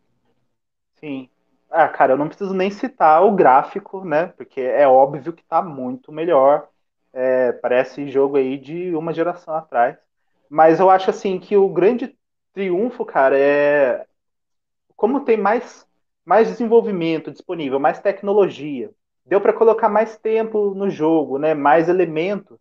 [1.01, 1.29] Sim.
[1.70, 4.26] Ah, cara, eu não preciso nem citar o gráfico, né?
[4.29, 6.68] Porque é óbvio que tá muito melhor.
[7.12, 9.97] É, parece jogo aí de uma geração atrás.
[10.49, 12.16] Mas eu acho assim que o grande
[12.55, 14.07] triunfo, cara, é
[14.97, 15.87] como tem mais,
[16.24, 18.93] mais desenvolvimento disponível, mais tecnologia,
[19.29, 21.55] deu para colocar mais tempo no jogo, né?
[21.55, 22.59] Mais elementos.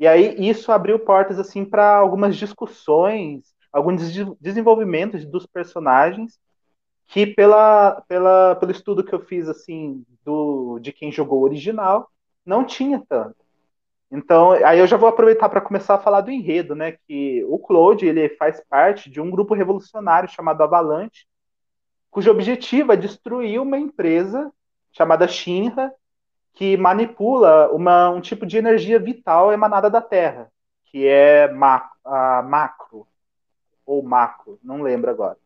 [0.00, 4.02] E aí isso abriu portas assim para algumas discussões, alguns
[4.40, 6.38] desenvolvimentos dos personagens
[7.08, 12.10] que pela, pela pelo estudo que eu fiz assim do de quem jogou o original
[12.44, 13.36] não tinha tanto.
[14.10, 16.92] Então, aí eu já vou aproveitar para começar a falar do enredo, né?
[16.92, 21.26] Que o Claude ele faz parte de um grupo revolucionário chamado Avalanche,
[22.10, 24.52] cujo objetivo é destruir uma empresa
[24.92, 25.92] chamada Shinra,
[26.56, 30.50] que manipula uma, um tipo de energia vital emanada da Terra,
[30.86, 33.06] que é ma a macro
[33.84, 35.36] ou macro, não lembro agora.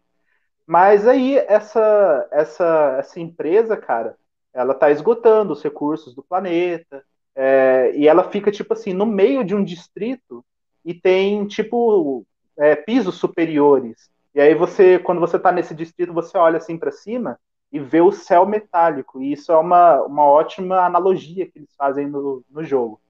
[0.64, 4.16] Mas aí essa essa essa empresa, cara,
[4.54, 7.04] ela está esgotando os recursos do planeta
[7.34, 10.44] é, e ela fica tipo assim no meio de um distrito
[10.84, 12.24] e tem tipo
[12.56, 14.08] é, pisos superiores.
[14.32, 17.36] E aí você, quando você está nesse distrito, você olha assim para cima
[17.72, 19.22] e vê o céu metálico.
[19.22, 23.00] E isso é uma, uma ótima analogia que eles fazem no, no jogo.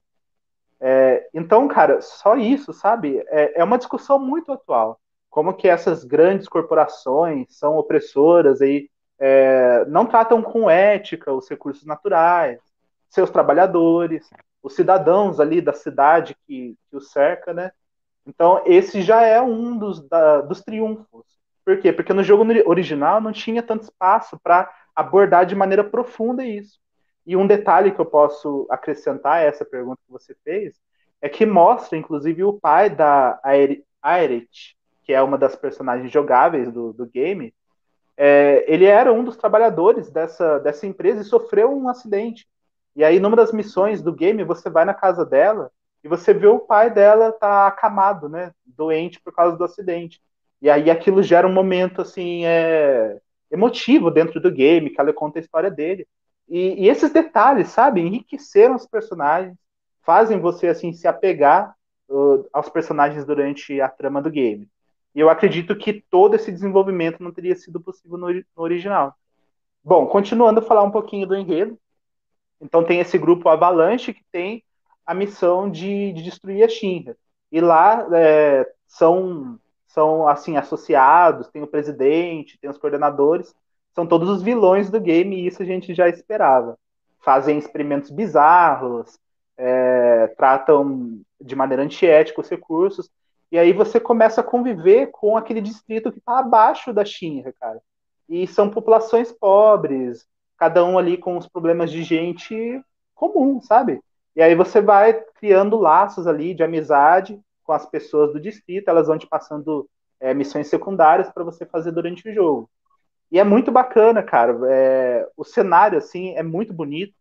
[0.79, 3.19] É, então, cara, só isso, sabe?
[3.27, 4.99] É, é, uma discussão muito atual.
[5.29, 8.89] Como que essas grandes corporações são opressoras e
[9.19, 12.59] é, não tratam com ética os recursos naturais,
[13.09, 14.29] seus trabalhadores,
[14.63, 17.71] os cidadãos ali da cidade que, que o cerca, né?
[18.25, 21.93] Então, esse já é um dos, da, dos triunfos por quê?
[21.93, 26.79] Porque no jogo original não tinha tanto espaço para abordar de maneira profunda isso.
[27.25, 30.79] E um detalhe que eu posso acrescentar a essa pergunta que você fez
[31.21, 33.39] é que mostra, inclusive, o pai da
[34.01, 37.53] Aerith, que é uma das personagens jogáveis do, do game.
[38.17, 42.47] É, ele era um dos trabalhadores dessa, dessa empresa e sofreu um acidente.
[42.95, 45.71] E aí, numa das missões do game, você vai na casa dela
[46.03, 50.19] e você vê o pai dela tá acamado, né, doente por causa do acidente.
[50.61, 55.39] E aí aquilo gera um momento assim é, emotivo dentro do game, que ela conta
[55.39, 56.07] a história dele.
[56.47, 59.55] E, e, esses detalhes, sabe, enriqueceram os personagens,
[60.03, 61.73] fazem você assim se apegar
[62.09, 64.67] uh, aos personagens durante a trama do game.
[65.15, 69.15] E eu acredito que todo esse desenvolvimento não teria sido possível no, no original.
[69.83, 71.77] Bom, continuando a falar um pouquinho do enredo.
[72.59, 74.63] Então tem esse grupo Avalanche que tem
[75.05, 77.17] a missão de, de destruir a Shinra.
[77.51, 79.59] E lá é, são
[79.93, 83.53] são assim associados, tem o presidente, tem os coordenadores,
[83.93, 86.77] são todos os vilões do game e isso a gente já esperava.
[87.19, 89.19] Fazem experimentos bizarros,
[89.57, 93.09] é, tratam de maneira antiética os recursos,
[93.51, 97.81] e aí você começa a conviver com aquele distrito que está abaixo da Shinra, cara.
[98.29, 100.25] E são populações pobres,
[100.57, 102.81] cada um ali com os problemas de gente
[103.13, 104.01] comum, sabe?
[104.35, 107.37] E aí você vai criando laços ali de amizade
[107.71, 111.93] com as pessoas do distrito, elas vão te passando é, missões secundárias para você fazer
[111.93, 112.69] durante o jogo.
[113.31, 114.59] E é muito bacana, cara.
[114.69, 117.13] É, o cenário, assim, é muito bonito.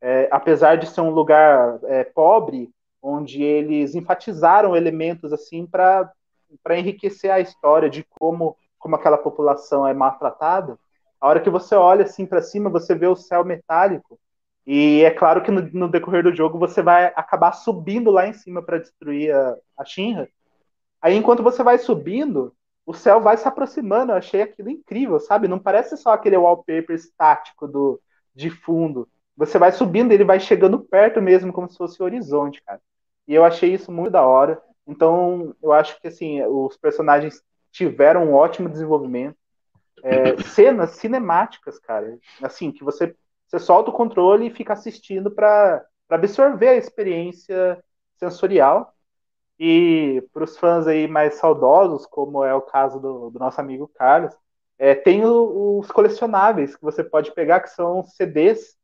[0.00, 2.70] É, apesar de ser um lugar é, pobre,
[3.02, 6.08] onde eles enfatizaram elementos, assim, para
[6.70, 10.78] enriquecer a história de como, como aquela população é maltratada.
[11.20, 14.20] A hora que você olha, assim, para cima, você vê o céu metálico
[14.66, 18.32] e é claro que no, no, decorrer do jogo você vai acabar subindo lá em
[18.32, 20.28] cima para destruir a, a Shinra.
[21.00, 22.52] Aí enquanto você vai subindo,
[22.84, 24.10] o céu vai se aproximando.
[24.10, 25.46] Eu achei aquilo incrível, sabe?
[25.46, 28.00] Não parece só aquele wallpaper estático do,
[28.34, 29.08] de fundo.
[29.36, 32.80] Você vai subindo, ele vai chegando perto mesmo, como se fosse o horizonte, cara.
[33.28, 34.60] E eu achei isso muito da hora.
[34.86, 37.40] Então, eu acho que assim, os personagens
[37.70, 39.36] tiveram um ótimo desenvolvimento.
[40.02, 42.18] É, cenas cinemáticas, cara.
[42.42, 43.14] Assim, que você
[43.46, 47.82] você solta o controle e fica assistindo para absorver a experiência
[48.16, 48.92] sensorial.
[49.58, 53.90] E para os fãs aí mais saudosos, como é o caso do, do nosso amigo
[53.94, 54.34] Carlos,
[54.78, 58.76] é, tem o, os colecionáveis que você pode pegar, que são CDs,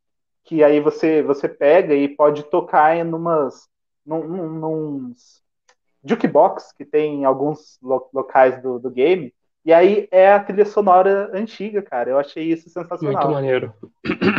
[0.45, 3.69] que aí você, você pega e pode tocar em umas,
[4.05, 5.15] num, num,
[6.05, 9.33] jukebox que tem em alguns lo, locais do, do game,
[9.65, 12.11] e aí é a trilha sonora antiga, cara.
[12.11, 13.23] Eu achei isso sensacional.
[13.23, 13.75] Muito maneiro.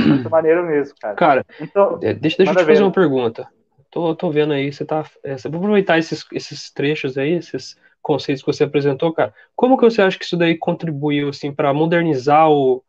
[0.08, 1.16] Muito maneiro mesmo, cara.
[1.16, 3.48] Cara, então, deixa, deixa eu te fazer uma pergunta.
[3.90, 5.06] Tô, tô vendo aí, você tá.
[5.24, 9.34] É, vou aproveitar esses, esses trechos aí, esses conceitos que você apresentou, cara.
[9.56, 12.84] Como que você acha que isso daí contribuiu, assim, para modernizar o,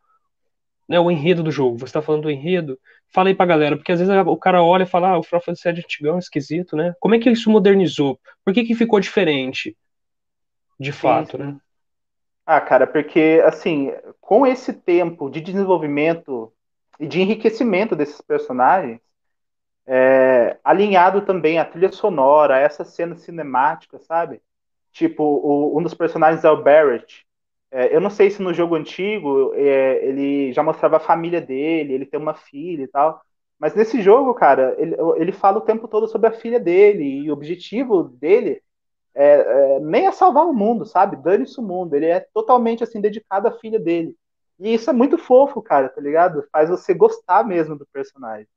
[0.89, 1.79] né, o enredo do jogo?
[1.79, 2.79] Você tá falando do enredo,
[3.15, 5.41] Fala aí pra galera, porque às vezes o cara olha e fala, ah, o Final
[5.41, 6.95] Fantasy é antigão, esquisito, né?
[6.99, 8.19] Como é que isso modernizou?
[8.45, 9.77] Por que que ficou diferente?
[10.81, 11.45] De fato, sim, sim.
[11.45, 11.57] né?
[12.47, 13.91] Ah, cara, porque, assim,
[14.21, 16.53] com esse tempo de desenvolvimento
[17.01, 19.01] e de enriquecimento desses personagens,
[19.87, 24.41] é, alinhado também a trilha sonora, essa cena cinemática, sabe?
[24.93, 27.27] Tipo, o, um dos personagens é o Barrett.
[27.71, 31.95] É, eu não sei se no jogo antigo é, ele já mostrava a família dele,
[31.95, 33.23] ele tem uma filha e tal.
[33.59, 37.31] Mas nesse jogo, cara, ele, ele fala o tempo todo sobre a filha dele, e
[37.31, 38.63] o objetivo dele
[39.15, 41.17] é, é, nem é salvar o mundo, sabe?
[41.17, 41.95] Dane-se o mundo.
[41.95, 44.17] Ele é totalmente assim dedicado à filha dele.
[44.59, 46.47] E isso é muito fofo, cara, tá ligado?
[46.53, 48.49] Faz você gostar mesmo do personagem.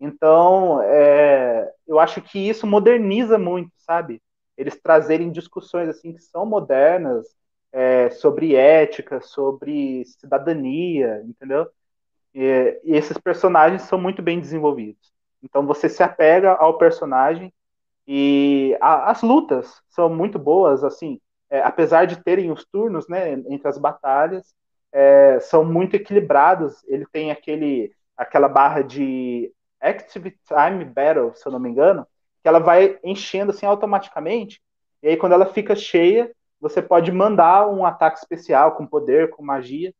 [0.00, 4.22] Então, é, eu acho que isso moderniza muito, sabe?
[4.56, 7.26] Eles trazerem discussões assim que são modernas
[7.72, 11.68] é, sobre ética, sobre cidadania, entendeu?
[12.34, 15.12] E, e esses personagens são muito bem desenvolvidos.
[15.42, 17.52] Então você se apega ao personagem
[18.06, 23.32] e a, as lutas são muito boas, assim, é, apesar de terem os turnos, né,
[23.32, 24.54] entre as batalhas,
[24.92, 26.82] é, são muito equilibrados.
[26.84, 32.06] Ele tem aquele, aquela barra de Active Time Battle, se eu não me engano,
[32.42, 34.60] que ela vai enchendo assim automaticamente.
[35.02, 39.42] E aí, quando ela fica cheia, você pode mandar um ataque especial com poder, com
[39.42, 39.92] magia.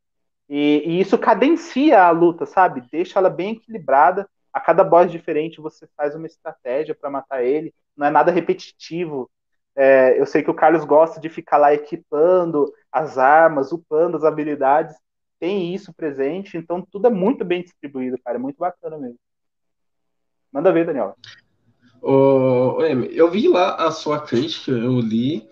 [0.48, 2.82] E, e isso cadencia a luta, sabe?
[2.90, 4.28] Deixa ela bem equilibrada.
[4.52, 7.74] A cada boss diferente você faz uma estratégia para matar ele.
[7.96, 9.30] Não é nada repetitivo.
[9.74, 14.24] É, eu sei que o Carlos gosta de ficar lá equipando as armas, upando as
[14.24, 14.96] habilidades.
[15.38, 18.36] Tem isso presente, então tudo é muito bem distribuído, cara.
[18.36, 19.18] É muito bacana mesmo.
[20.50, 21.14] Manda ver, Daniel.
[22.00, 25.46] Oh, eu vi lá a sua crítica, eu li.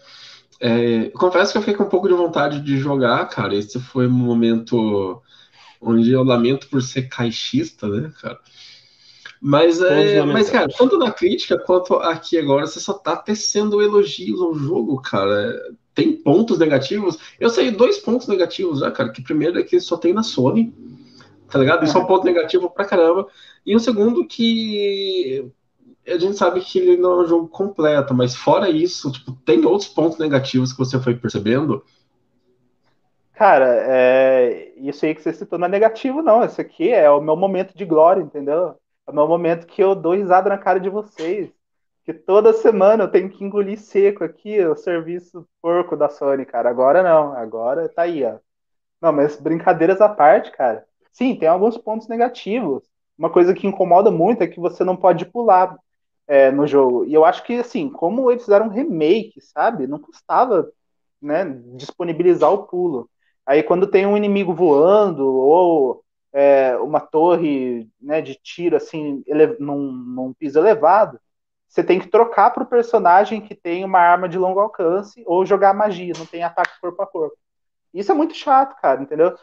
[0.60, 3.54] É, confesso que eu fiquei com um pouco de vontade de jogar, cara.
[3.54, 5.22] Esse foi um momento
[5.80, 8.40] onde eu lamento por ser caixista, né, cara?
[9.46, 14.40] Mas, é, mas, cara, tanto na crítica quanto aqui agora, você só tá tecendo elogios
[14.40, 15.60] ao jogo, cara.
[15.94, 17.18] Tem pontos negativos.
[17.38, 19.12] Eu sei dois pontos negativos já, cara.
[19.12, 20.72] Que primeiro é que só tem na Sony,
[21.50, 21.84] tá ligado?
[21.84, 23.26] Isso é um ponto negativo pra caramba.
[23.66, 25.46] E o segundo que
[26.08, 29.62] a gente sabe que ele não é um jogo completo, mas fora isso, tipo, tem
[29.66, 31.84] outros pontos negativos que você foi percebendo?
[33.34, 34.72] Cara, é...
[34.78, 36.42] isso aí que você citou não é negativo, não.
[36.42, 38.78] Isso aqui é o meu momento de glória, entendeu?
[39.06, 41.50] É o meu momento que eu dou risada na cara de vocês.
[42.04, 46.68] Que toda semana eu tenho que engolir seco aqui o serviço porco da Sony, cara.
[46.68, 48.38] Agora não, agora tá aí, ó.
[49.00, 50.86] Não, mas brincadeiras à parte, cara.
[51.12, 52.82] Sim, tem alguns pontos negativos.
[53.16, 55.78] Uma coisa que incomoda muito é que você não pode pular
[56.26, 57.04] é, no jogo.
[57.06, 59.86] E eu acho que, assim, como eles fizeram um remake, sabe?
[59.86, 60.70] Não custava
[61.22, 61.44] né,
[61.76, 63.08] disponibilizar o pulo.
[63.46, 66.03] Aí quando tem um inimigo voando ou
[66.34, 69.22] é, uma torre né, de tiro assim
[69.60, 71.18] num, num piso elevado,
[71.68, 75.46] você tem que trocar para o personagem que tem uma arma de longo alcance ou
[75.46, 77.36] jogar magia, não tem ataque corpo a corpo.
[77.92, 79.36] Isso é muito chato, cara, entendeu?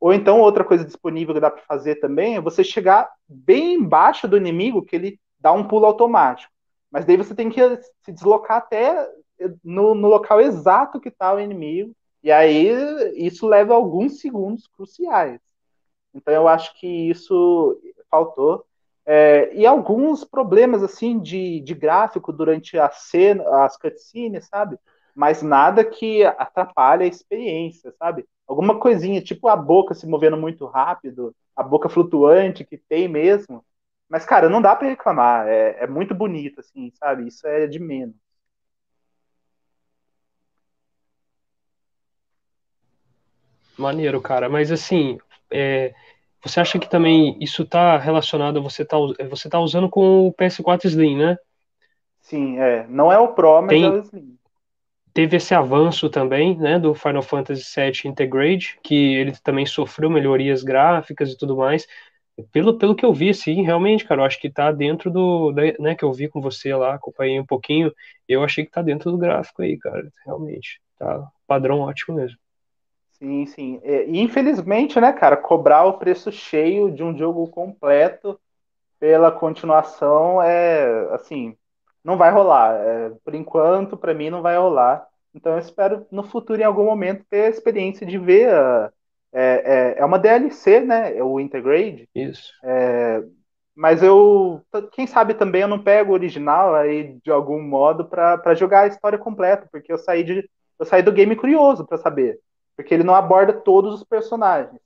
[0.00, 4.26] Ou então outra coisa disponível que dá para fazer também é você chegar bem embaixo
[4.26, 6.52] do inimigo que ele dá um pulo automático.
[6.90, 7.60] Mas daí você tem que
[8.02, 9.06] se deslocar até
[9.62, 11.92] no, no local exato que está o inimigo.
[12.22, 12.68] E aí
[13.14, 15.40] isso leva alguns segundos cruciais.
[16.14, 17.80] Então eu acho que isso
[18.10, 18.64] faltou.
[19.06, 24.78] É, e alguns problemas assim de, de gráfico durante a cena, as cutscenes, sabe?
[25.14, 28.26] Mas nada que atrapalhe a experiência, sabe?
[28.46, 33.64] Alguma coisinha, tipo a boca se movendo muito rápido, a boca flutuante que tem mesmo,
[34.08, 35.46] mas, cara, não dá para reclamar.
[35.46, 37.28] É, é, muito bonito, assim, sabe?
[37.28, 38.14] Isso é de menos.
[43.76, 44.48] Maneiro, cara.
[44.48, 45.18] Mas, assim,
[45.50, 45.94] é,
[46.42, 48.96] você acha que também isso tá relacionado, você tá,
[49.28, 51.36] você tá usando com o PS4 Slim, né?
[52.20, 52.86] Sim, é.
[52.86, 54.38] Não é o Pro, mas Tem, é o Slim.
[55.12, 60.62] Teve esse avanço também, né, do Final Fantasy VII Integrate, que ele também sofreu melhorias
[60.62, 61.88] gráficas e tudo mais.
[62.52, 65.96] Pelo, pelo que eu vi, sim, realmente, cara, eu acho que tá dentro do, né,
[65.96, 67.92] que eu vi com você lá, acompanhei um pouquinho,
[68.28, 72.38] eu achei que tá dentro do gráfico aí, cara, realmente, tá padrão ótimo mesmo.
[73.20, 78.38] Sim, sim, e infelizmente, né, cara, cobrar o preço cheio de um jogo completo
[79.00, 81.56] pela continuação é, assim,
[82.04, 86.22] não vai rolar, é, por enquanto, para mim, não vai rolar, então eu espero no
[86.24, 88.92] futuro, em algum momento, ter a experiência de ver a
[89.32, 91.16] é, é, é uma DLC, né?
[91.16, 92.08] É o Integrate.
[92.14, 92.52] Isso.
[92.64, 93.22] É,
[93.74, 94.60] mas eu,
[94.92, 98.86] quem sabe também eu não pego o original aí de algum modo para jogar a
[98.88, 100.48] história completa, porque eu saí de
[100.78, 102.38] eu saí do game curioso para saber,
[102.78, 104.80] porque ele não aborda todos os personagens.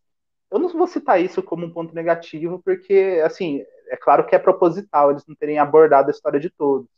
[0.51, 4.39] eu não vou citar isso como um ponto negativo, porque, assim, é claro que é
[4.39, 6.89] proposital eles não terem abordado a história de todos.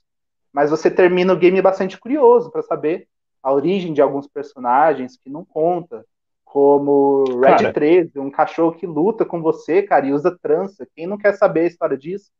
[0.52, 3.08] Mas você termina o game bastante curioso para saber
[3.42, 6.06] a origem de alguns personagens que não conta,
[6.44, 10.86] como Red cara, 13, um cachorro que luta com você, cara, e usa trança.
[10.94, 12.30] Quem não quer saber a história disso?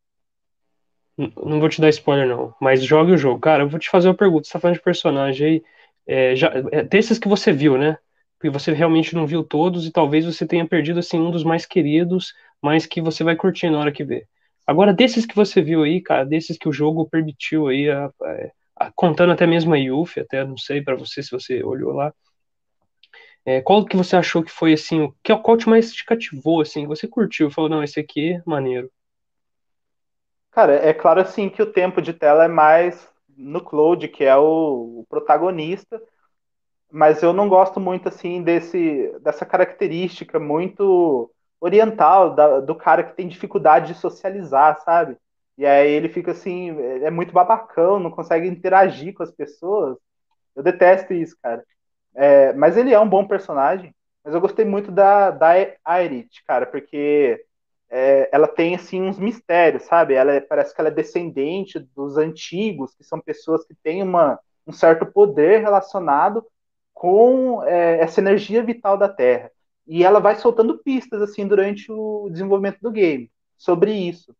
[1.19, 3.41] Não vou te dar spoiler, não, mas jogue o jogo.
[3.41, 4.47] Cara, eu vou te fazer uma pergunta.
[4.47, 5.65] Você tá falando de personagem aí,
[6.07, 7.99] é, já, é, desses que você viu, né?
[8.39, 11.65] Porque você realmente não viu todos e talvez você tenha perdido, assim, um dos mais
[11.65, 14.27] queridos, mas que você vai curtir na hora que vê.
[14.67, 18.87] Agora, desses que você viu aí, cara, desses que o jogo permitiu aí, a, a,
[18.87, 22.13] a, contando até mesmo a Yuffie, até não sei para você se você olhou lá,
[23.45, 26.63] é, qual que você achou que foi assim, o que qual te mais te cativou
[26.63, 28.91] assim, você curtiu, falou não, esse aqui é maneiro.
[30.51, 33.07] Cara, é claro assim que o tempo de tela é mais
[33.37, 36.01] no Claude, que é o, o protagonista,
[36.95, 41.29] mas eu não gosto muito assim desse dessa característica muito
[41.61, 45.17] oriental da, do cara que tem dificuldade de socializar, sabe?
[45.59, 46.71] E aí ele fica assim,
[47.03, 49.97] é muito babacão, não consegue interagir com as pessoas.
[50.55, 51.65] Eu detesto isso, cara.
[52.15, 53.95] É, mas ele é um bom personagem.
[54.25, 57.45] Mas eu gostei muito da, da Irit, cara, porque
[57.91, 60.15] é, ela tem assim uns mistérios, sabe?
[60.15, 64.39] Ela é, parece que ela é descendente dos antigos, que são pessoas que têm uma,
[64.67, 66.45] um certo poder relacionado
[66.95, 69.51] com é, essa energia vital da Terra
[69.87, 74.35] e ela vai soltando pistas assim durante o desenvolvimento do game sobre isso.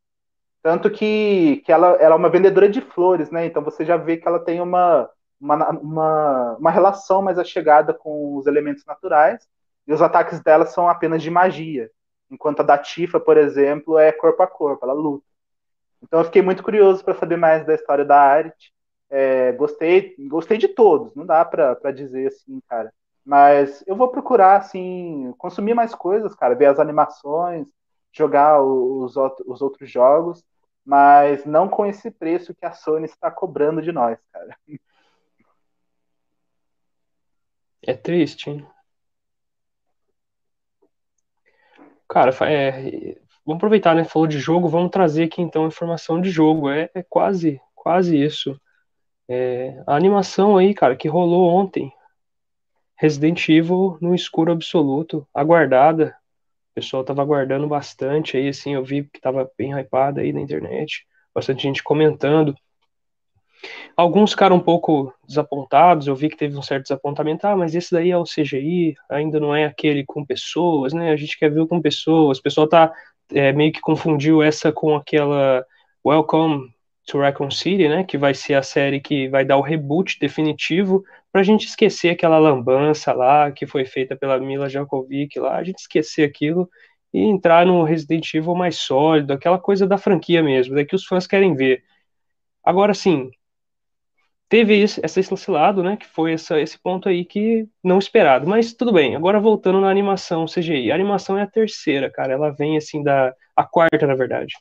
[0.63, 3.45] Tanto que, que ela, ela é uma vendedora de flores, né?
[3.45, 8.37] Então você já vê que ela tem uma, uma, uma, uma relação mais achegada com
[8.37, 9.47] os elementos naturais,
[9.87, 11.91] e os ataques dela são apenas de magia.
[12.31, 15.27] Enquanto a da Tifa, por exemplo, é corpo a corpo, ela luta.
[16.03, 18.74] Então eu fiquei muito curioso para saber mais da história da Arit.
[19.17, 22.93] É, gostei, gostei de todos, não dá para dizer assim, cara.
[23.25, 27.65] Mas eu vou procurar, assim, consumir mais coisas, cara, ver as animações,
[28.13, 29.15] jogar os,
[29.47, 30.45] os outros jogos,
[30.85, 34.59] mas não com esse preço que a Sony está cobrando de nós, cara.
[37.87, 38.67] É triste, hein?
[42.09, 44.03] Cara, é, vamos aproveitar, né?
[44.03, 46.69] Falou de jogo, vamos trazer aqui então informação de jogo.
[46.69, 48.61] É, é quase, quase isso.
[49.29, 51.93] É, a animação aí, cara, que rolou ontem,
[52.97, 56.17] Resident Evil no escuro absoluto, aguardada.
[56.73, 60.41] O pessoal tava aguardando bastante aí, assim, eu vi que tava bem hypado aí na
[60.41, 62.55] internet, bastante gente comentando.
[63.97, 67.93] Alguns ficaram um pouco desapontados, eu vi que teve um certo desapontamento, ah, mas esse
[67.93, 71.13] daí é o CGI, ainda não é aquele com pessoas, né?
[71.13, 72.39] A gente quer ver com pessoas.
[72.39, 72.93] O pessoal tá
[73.33, 75.65] é, meio que confundiu essa com aquela
[76.05, 76.74] Welcome
[77.07, 78.05] to Raccoon City, né?
[78.05, 82.11] Que vai ser a série que vai dar o reboot definitivo para a gente esquecer
[82.11, 86.69] aquela lambança lá que foi feita pela Mila Jankovic lá, a gente esquecer aquilo
[87.13, 91.05] e entrar no Resident Evil mais sólido, aquela coisa da franquia mesmo, é que os
[91.07, 91.85] fãs querem ver.
[92.65, 93.31] Agora sim,
[94.49, 98.93] teve esse, lado, né, que foi essa, esse ponto aí que não esperado, mas tudo
[98.93, 99.17] bem.
[99.17, 103.35] Agora voltando na animação CGI, a animação é a terceira, cara, ela vem assim da
[103.57, 104.55] a quarta, na verdade.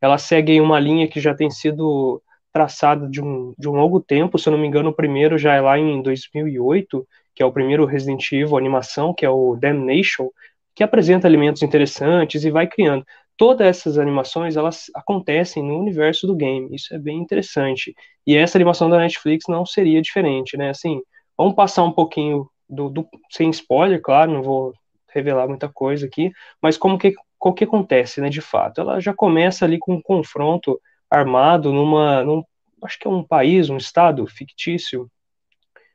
[0.00, 2.22] Ela segue uma linha que já tem sido
[2.52, 5.54] traçado de um, de um longo tempo, se eu não me engano, o primeiro já
[5.54, 10.30] é lá em 2008, que é o primeiro Resident Evil animação, que é o Damnation,
[10.74, 13.04] que apresenta elementos interessantes e vai criando.
[13.36, 17.94] Todas essas animações, elas acontecem no universo do game, isso é bem interessante.
[18.26, 20.70] E essa animação da Netflix não seria diferente, né?
[20.70, 21.02] Assim,
[21.36, 24.72] vamos passar um pouquinho do, do sem spoiler, claro, não vou
[25.12, 26.30] revelar muita coisa aqui,
[26.62, 27.14] mas como que,
[27.50, 28.80] o que acontece, né, de fato?
[28.80, 30.80] Ela já começa ali com um confronto
[31.10, 32.42] armado numa, num,
[32.82, 35.10] acho que é um país, um estado fictício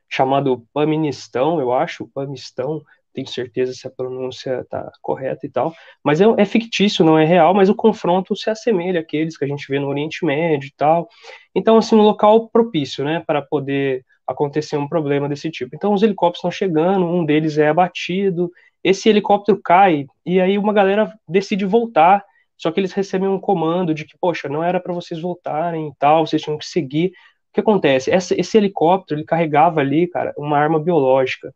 [0.08, 2.82] chamado Paministão, eu acho, Pamistão,
[3.12, 7.24] tenho certeza se a pronúncia está correta e tal, mas é, é, fictício, não é
[7.24, 10.72] real, mas o confronto se assemelha àqueles que a gente vê no Oriente Médio e
[10.76, 11.08] tal.
[11.54, 15.74] Então, assim, um local propício, né, para poder acontecer um problema desse tipo.
[15.74, 18.50] Então, os helicópteros estão chegando, um deles é abatido,
[18.82, 22.24] esse helicóptero cai, e aí uma galera decide voltar
[22.62, 25.94] só que eles recebem um comando de que, poxa, não era para vocês voltarem e
[25.98, 27.08] tal, vocês tinham que seguir.
[27.08, 28.08] O que acontece?
[28.12, 31.52] Esse helicóptero, ele carregava ali, cara, uma arma biológica.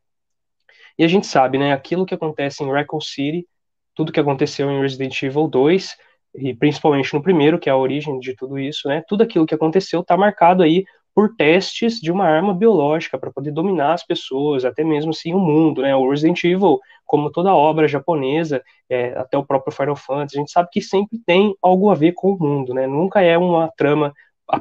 [0.98, 3.46] E a gente sabe, né, aquilo que acontece em Raccoon City,
[3.94, 5.96] tudo que aconteceu em Resident Evil 2,
[6.34, 9.54] e principalmente no primeiro, que é a origem de tudo isso, né, tudo aquilo que
[9.54, 14.64] aconteceu está marcado aí por testes de uma arma biológica para poder dominar as pessoas,
[14.64, 15.96] até mesmo assim o mundo, né?
[15.96, 20.52] O Resident Evil, como toda obra japonesa, é, até o próprio Final Fantasy, a gente
[20.52, 22.86] sabe que sempre tem algo a ver com o mundo, né?
[22.86, 24.12] Nunca é uma trama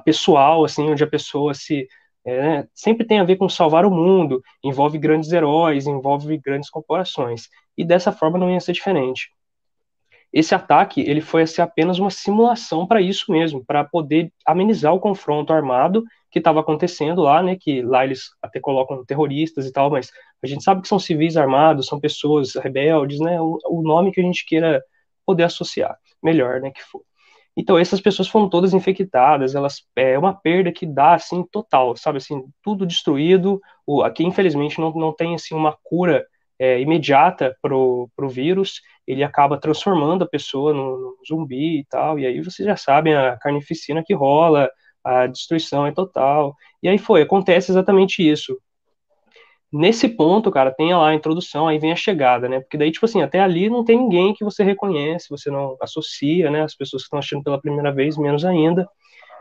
[0.03, 1.87] pessoal, assim, onde a pessoa se
[2.25, 2.67] é, né?
[2.73, 7.47] sempre tem a ver com salvar o mundo, envolve grandes heróis, envolve grandes corporações.
[7.77, 9.29] e dessa forma não ia ser diferente.
[10.33, 14.99] Esse ataque ele foi assim, apenas uma simulação para isso mesmo, para poder amenizar o
[14.99, 16.03] confronto armado
[16.35, 17.55] que estava acontecendo lá, né?
[17.55, 20.11] Que lá eles até colocam terroristas e tal, mas
[20.43, 23.39] a gente sabe que são civis armados, são pessoas rebeldes, né?
[23.39, 24.83] O, o nome que a gente queira
[25.25, 26.71] poder associar, melhor, né?
[26.71, 27.01] Que for.
[27.55, 32.17] Então essas pessoas foram todas infectadas, elas é uma perda que dá assim total, sabe
[32.17, 33.61] assim, tudo destruído.
[33.87, 36.25] O, aqui infelizmente não, não tem assim uma cura
[36.59, 42.25] é, imediata pro, pro vírus, ele acaba transformando a pessoa num zumbi e tal, e
[42.25, 44.69] aí vocês já sabem a carnificina que rola,
[45.05, 46.55] a destruição é total.
[46.81, 48.57] E aí foi, acontece exatamente isso.
[49.71, 52.59] Nesse ponto, cara, tem lá a introdução, aí vem a chegada, né?
[52.61, 56.49] Porque daí, tipo assim, até ali não tem ninguém que você reconhece, você não associa,
[56.49, 56.63] né?
[56.63, 58.87] As pessoas que estão assistindo pela primeira vez, menos ainda.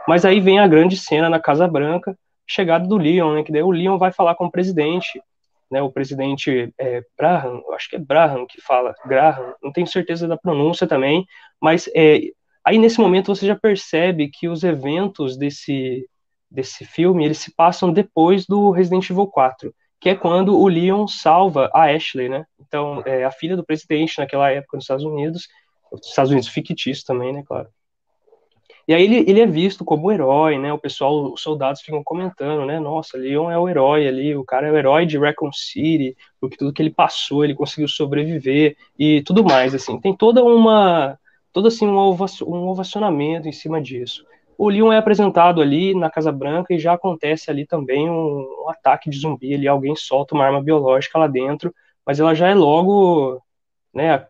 [0.06, 3.42] Mas aí vem a grande cena na Casa Branca, chegada do Leon, né?
[3.42, 5.22] Que daí o Leon vai falar com o presidente,
[5.70, 10.28] né, o presidente é, Braham, acho que é Braham que fala, Graham, não tenho certeza
[10.28, 11.26] da pronúncia também,
[11.60, 12.20] mas é,
[12.64, 16.08] aí nesse momento você já percebe que os eventos desse,
[16.50, 21.06] desse filme, eles se passam depois do Resident Evil 4, que é quando o Leon
[21.06, 25.48] salva a Ashley, né, então é a filha do presidente naquela época nos Estados Unidos,
[26.02, 27.68] Estados Unidos fictício também, né, claro,
[28.86, 30.70] e aí ele, ele é visto como herói, né?
[30.72, 32.78] O pessoal, os soldados ficam comentando, né?
[32.78, 36.56] Nossa, Leon é o herói ali, o cara é o herói de Recon City, porque
[36.56, 39.98] tudo que ele passou, ele conseguiu sobreviver e tudo mais, assim.
[39.98, 41.18] Tem toda uma,
[41.54, 44.26] todo assim um, um ovacionamento em cima disso.
[44.58, 48.68] O Leon é apresentado ali na Casa Branca e já acontece ali também um, um
[48.68, 51.74] ataque de zumbi, ali alguém solta uma arma biológica lá dentro,
[52.04, 53.40] mas ela já é logo,
[53.94, 54.26] né,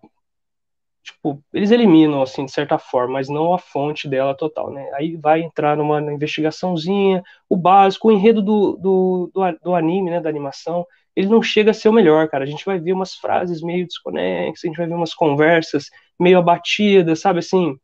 [1.02, 4.90] tipo, eles eliminam, assim, de certa forma, mas não a fonte dela total, né?
[4.94, 10.20] Aí vai entrar numa investigaçãozinha, o básico, o enredo do, do, do, do, anime, né,
[10.20, 10.86] da animação,
[11.16, 12.44] ele não chega a ser o melhor, cara.
[12.44, 15.88] A gente vai ver umas frases meio desconexas, a gente vai ver umas conversas
[16.18, 17.76] meio abatidas, sabe, assim,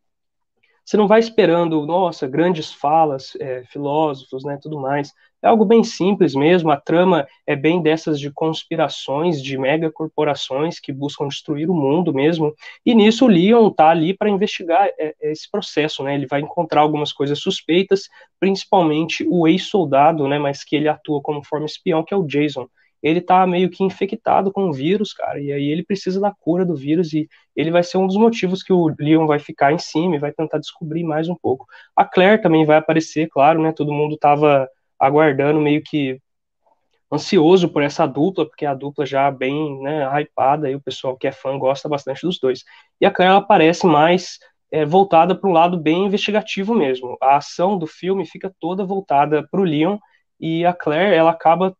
[0.84, 5.12] você não vai esperando, nossa, grandes falas, é, filósofos, né, tudo mais.
[5.40, 6.70] É algo bem simples mesmo.
[6.70, 12.52] A trama é bem dessas de conspirações de megacorporações que buscam destruir o mundo mesmo.
[12.84, 16.14] E nisso o Leon tá ali para investigar é, é, esse processo, né?
[16.14, 18.08] Ele vai encontrar algumas coisas suspeitas,
[18.40, 22.68] principalmente o ex-soldado, né, mas que ele atua como forma espião, que é o Jason
[23.02, 26.64] ele tá meio que infectado com o vírus, cara, e aí ele precisa da cura
[26.64, 29.78] do vírus e ele vai ser um dos motivos que o Leon vai ficar em
[29.78, 31.66] cima e vai tentar descobrir mais um pouco.
[31.96, 33.72] A Claire também vai aparecer, claro, né?
[33.72, 36.20] Todo mundo tava aguardando meio que
[37.12, 41.26] ansioso por essa dupla, porque a dupla já bem, né, hypada e o pessoal que
[41.26, 42.64] é fã gosta bastante dos dois.
[43.00, 44.38] E a Claire ela aparece mais
[44.70, 47.16] é, voltada para um lado bem investigativo mesmo.
[47.20, 49.98] A ação do filme fica toda voltada para o Leon
[50.38, 51.76] e a Claire ela acaba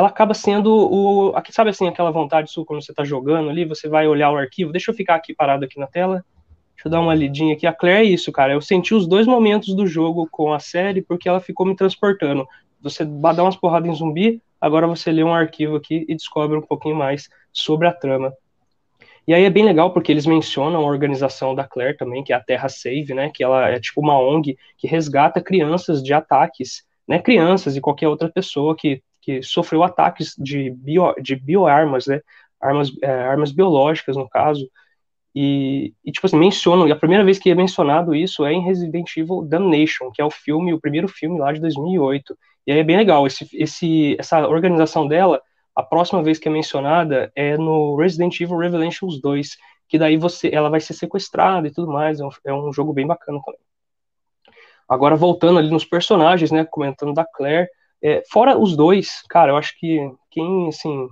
[0.00, 1.34] ela acaba sendo o.
[1.50, 4.72] Sabe assim, aquela vontade sua quando você está jogando ali, você vai olhar o arquivo.
[4.72, 6.24] Deixa eu ficar aqui parado aqui na tela.
[6.74, 7.66] Deixa eu dar uma lidinha aqui.
[7.66, 8.54] A Claire é isso, cara.
[8.54, 12.48] Eu senti os dois momentos do jogo com a série porque ela ficou me transportando.
[12.80, 16.62] Você dá umas porradas em zumbi, agora você lê um arquivo aqui e descobre um
[16.62, 18.32] pouquinho mais sobre a trama.
[19.28, 22.36] E aí é bem legal porque eles mencionam a organização da Claire também, que é
[22.36, 23.30] a Terra Save, né?
[23.32, 27.18] Que ela é tipo uma ONG que resgata crianças de ataques, né?
[27.18, 32.20] Crianças e qualquer outra pessoa que que sofreu ataques de, bio, de bioarmas, né?
[32.60, 34.68] Armas, é, armas biológicas, no caso.
[35.34, 38.64] E, e, tipo assim, mencionam, e a primeira vez que é mencionado isso é em
[38.64, 42.36] Resident Evil Damnation, que é o filme, o primeiro filme lá de 2008.
[42.66, 45.40] E aí é bem legal, esse, esse, essa organização dela,
[45.74, 49.56] a próxima vez que é mencionada é no Resident Evil Revelations 2,
[49.88, 52.92] que daí você, ela vai ser sequestrada e tudo mais, é um, é um jogo
[52.92, 53.60] bem bacana também.
[54.88, 57.68] Agora, voltando ali nos personagens, né, comentando da Claire,
[58.02, 61.08] é, fora os dois, cara, eu acho que quem, assim.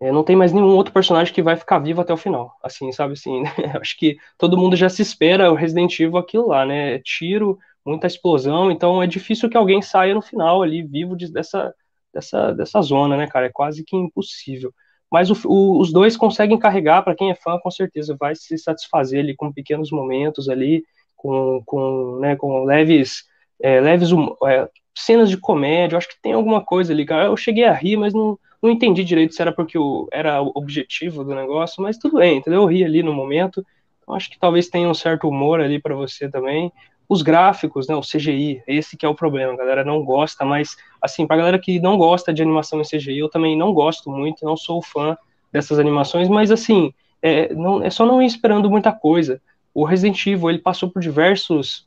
[0.00, 2.90] É, não tem mais nenhum outro personagem que vai ficar vivo até o final, assim,
[2.92, 3.50] sabe assim, né?
[3.80, 6.98] Acho que todo mundo já se espera o Resident Evil aquilo lá, né?
[7.00, 11.74] Tiro, muita explosão, então é difícil que alguém saia no final ali vivo de, dessa,
[12.12, 13.46] dessa, dessa zona, né, cara?
[13.46, 14.72] É quase que impossível.
[15.10, 18.58] Mas o, o, os dois conseguem carregar, para quem é fã, com certeza vai se
[18.58, 23.24] satisfazer ali com pequenos momentos ali, com, com, né, com leves,
[23.62, 24.10] é, leves
[24.46, 27.06] é, cenas de comédia, acho que tem alguma coisa ali.
[27.08, 30.52] Eu cheguei a rir, mas não, não entendi direito se era porque o, era o
[30.54, 32.62] objetivo do negócio, mas tudo bem, entendeu?
[32.62, 33.64] Eu ri ali no momento.
[34.08, 36.72] Acho que talvez tenha um certo humor ali para você também.
[37.08, 40.76] Os gráficos, né, o CGI, esse que é o problema, a galera não gosta, mas
[41.02, 44.44] assim, pra galera que não gosta de animação em CGI, eu também não gosto muito,
[44.44, 45.16] não sou fã
[45.52, 49.40] dessas animações, mas assim, é, não, é só não ir esperando muita coisa.
[49.74, 51.86] O Resident Evil, ele passou por diversos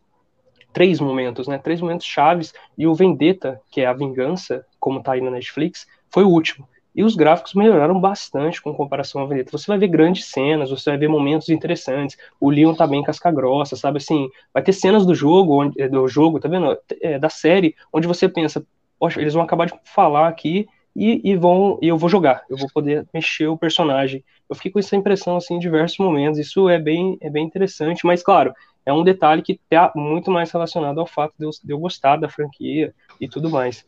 [0.77, 1.57] três momentos, né?
[1.57, 5.87] Três momentos chaves e o Vendetta, que é a vingança, como tá aí na Netflix,
[6.07, 6.69] foi o último.
[6.95, 9.57] E os gráficos melhoraram bastante com comparação à Vendetta.
[9.57, 12.15] Você vai ver grandes cenas, você vai ver momentos interessantes.
[12.39, 14.29] O Leon tá bem casca grossa, sabe assim?
[14.53, 16.77] Vai ter cenas do jogo, onde, do jogo, tá vendo?
[17.01, 18.63] É, da série, onde você pensa,
[18.99, 22.57] poxa, eles vão acabar de falar aqui e, e, vão e eu vou jogar, eu
[22.57, 24.23] vou poder mexer o personagem.
[24.47, 26.37] Eu fiquei com essa impressão assim em diversos momentos.
[26.37, 28.53] Isso é bem é bem interessante, mas claro,
[28.87, 32.15] é um detalhe que está muito mais relacionado ao fato de eu, de eu gostar
[32.15, 33.85] da franquia e tudo mais.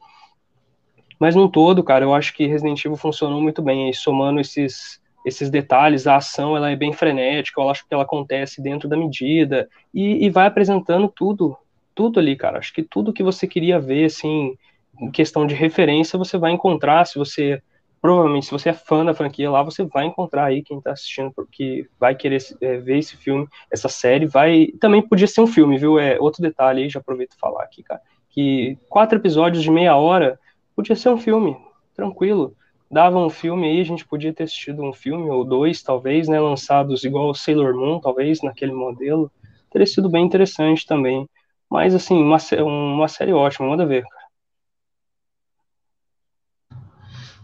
[1.18, 5.02] Mas no todo, cara, eu acho que Resident Evil funcionou muito bem, aí, somando esses,
[5.26, 8.97] esses detalhes, a ação ela é bem frenética, eu acho que ela acontece dentro da
[8.97, 11.58] medida e, e vai apresentando tudo,
[11.95, 12.60] tudo ali, cara.
[12.60, 14.58] Acho que tudo que você queria ver, assim,
[15.00, 17.62] em questão de referência, você vai encontrar, se você
[18.02, 21.32] provavelmente se você é fã da franquia lá, você vai encontrar aí quem tá assistindo,
[21.34, 24.68] porque vai querer é, ver esse filme, essa série, vai.
[24.80, 26.00] Também podia ser um filme, viu?
[26.00, 28.02] É outro detalhe aí, já aproveito falar aqui, cara.
[28.30, 30.39] Que quatro episódios de meia hora
[30.80, 31.58] Podia ser um filme,
[31.93, 32.56] tranquilo.
[32.89, 36.39] Dava um filme aí, a gente podia ter assistido um filme ou dois, talvez, né?
[36.39, 39.30] Lançados igual Sailor Moon, talvez, naquele modelo.
[39.70, 41.28] Teria sido bem interessante também.
[41.70, 44.18] Mas, assim, uma, uma série ótima, manda ver, cara.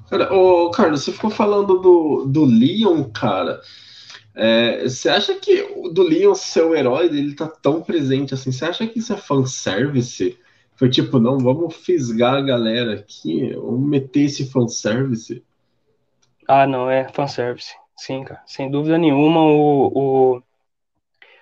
[0.09, 3.61] Cara, ô, Carlos, você ficou falando do, do Leon, cara.
[4.35, 8.51] É, você acha que o do Leon ser o herói dele tá tão presente assim?
[8.51, 10.37] Você acha que isso é fanservice?
[10.75, 15.41] Foi tipo, não, vamos fisgar a galera aqui, vamos meter esse fanservice.
[16.47, 17.73] Ah, não, é fanservice.
[17.95, 18.41] Sim, cara.
[18.45, 20.43] Sem dúvida nenhuma, o, o,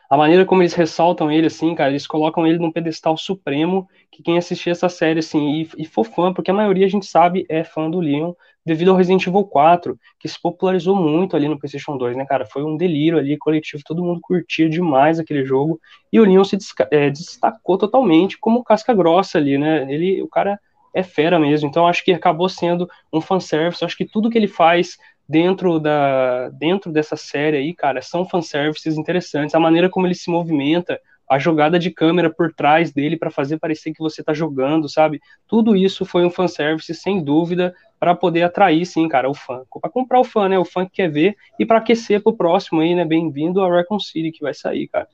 [0.07, 4.22] a maneira como eles ressaltam ele, assim, cara, eles colocam ele num pedestal supremo, que
[4.22, 7.47] quem assistir essa série, assim, e, e for fã, porque a maioria a gente sabe
[7.49, 8.34] é fã do Leon,
[8.66, 12.45] devido ao Resident Evil 4, que se popularizou muito ali no PlayStation 2, né, cara?
[12.45, 15.80] Foi um delírio ali coletivo, todo mundo curtia demais aquele jogo,
[16.11, 16.57] e o Leon se
[16.91, 19.91] é, destacou totalmente como casca grossa ali, né?
[19.91, 20.59] Ele, o cara
[20.93, 24.47] é fera mesmo, então acho que acabou sendo um fanservice, acho que tudo que ele
[24.47, 24.97] faz
[25.28, 30.30] dentro da dentro dessa série aí, cara, são fanservices interessantes, a maneira como ele se
[30.30, 30.99] movimenta,
[31.30, 35.21] a jogada de câmera por trás dele para fazer parecer que você está jogando, sabe?
[35.47, 39.63] Tudo isso foi um fanservice, sem dúvida, para poder atrair, sim, cara, o fã.
[39.82, 40.59] Para comprar o fã, né?
[40.59, 43.05] O fã que quer ver e para aquecer pro próximo aí, né?
[43.05, 45.07] Bem-vindo a Recon City que vai sair, cara.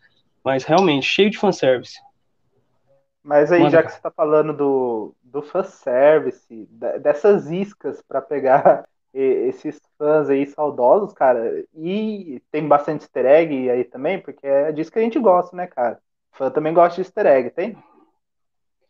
[0.43, 1.99] Mas realmente, cheio de fanservice.
[3.23, 6.67] Mas aí, Manda, já que você está falando do, do fanservice,
[7.01, 13.83] dessas iscas para pegar esses fãs aí saudosos, cara, e tem bastante easter egg aí
[13.83, 15.99] também, porque é disso que a gente gosta, né, cara?
[16.31, 17.77] Fã também gosta de easter egg, tem?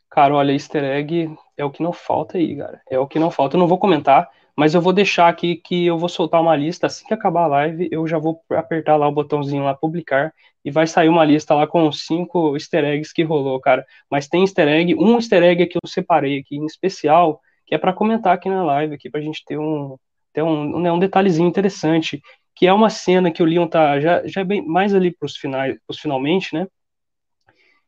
[0.10, 2.82] Cara, olha, easter egg é o que não falta aí, cara.
[2.90, 3.56] É o que não falta.
[3.56, 6.88] Eu não vou comentar, mas eu vou deixar aqui que eu vou soltar uma lista
[6.88, 7.88] assim que acabar a live.
[7.92, 10.34] Eu já vou apertar lá o botãozinho lá publicar
[10.66, 13.86] e vai sair uma lista lá com cinco easter eggs que rolou, cara.
[14.10, 17.78] Mas tem easter egg, um easter egg que eu separei aqui em especial, que é
[17.78, 19.96] para comentar aqui na live, aqui pra gente ter um
[20.40, 22.22] ter um, né, um detalhezinho interessante,
[22.56, 25.36] que é uma cena que o Leon tá já, já é bem mais ali pros
[25.36, 26.68] finais, pros finalmente, né?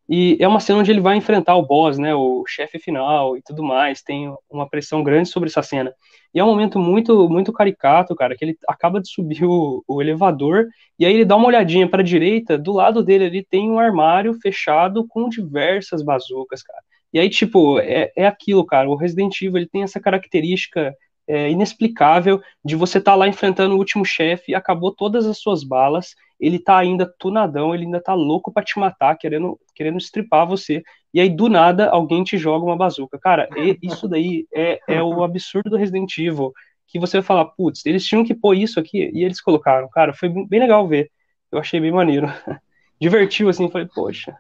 [0.10, 3.42] E é uma cena onde ele vai enfrentar o boss, né, o chefe final e
[3.42, 5.94] tudo mais, tem uma pressão grande sobre essa cena.
[6.34, 10.02] E é um momento muito muito caricato, cara, que ele acaba de subir o, o
[10.02, 10.68] elevador
[11.00, 13.80] e aí ele dá uma olhadinha para a direita, do lado dele ali tem um
[13.80, 16.82] armário fechado com diversas bazucas, cara.
[17.14, 20.96] E aí, tipo, é, é aquilo, cara, o Resident Evil ele tem essa característica
[21.32, 25.64] é, inexplicável de você estar tá lá enfrentando o último chefe, acabou todas as suas
[25.64, 30.46] balas, ele tá ainda tunadão, ele ainda tá louco para te matar, querendo, querendo estripar
[30.46, 33.18] você, e aí do nada alguém te joga uma bazuca.
[33.18, 33.48] Cara,
[33.82, 36.52] isso daí é, é o absurdo do Resident Evil,
[36.86, 39.88] que você vai falar, putz, eles tinham que pôr isso aqui, e eles colocaram.
[39.90, 41.10] Cara, foi bem legal ver.
[41.50, 42.28] Eu achei bem maneiro.
[43.00, 44.36] Divertiu, assim, falei, poxa,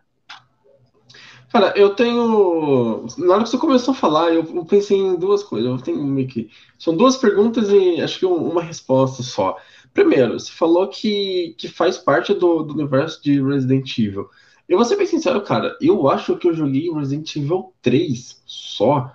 [1.52, 3.06] Cara, eu tenho.
[3.18, 5.70] Na hora que você começou a falar, eu pensei em duas coisas.
[5.70, 6.50] Eu tenho que.
[6.80, 9.58] São duas perguntas e acho que uma resposta só.
[9.94, 14.30] Primeiro, você falou que, que faz parte do, do universo de Resident Evil.
[14.68, 15.78] Eu vou ser bem sincero, cara.
[15.82, 19.12] Eu acho que eu joguei Resident Evil 3 só.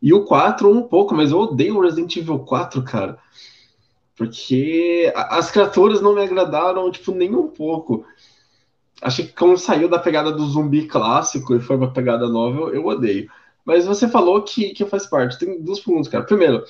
[0.00, 3.18] E o 4 um pouco, mas eu odeio Resident Evil 4, cara.
[4.16, 8.04] Porque as criaturas não me agradaram, tipo, nem um pouco.
[9.02, 12.74] Acho que como saiu da pegada do zumbi clássico e foi uma pegada nova, eu,
[12.74, 13.28] eu odeio.
[13.64, 15.38] Mas você falou que, que faz parte.
[15.38, 16.24] Tem duas perguntas, cara.
[16.24, 16.64] Primeiro,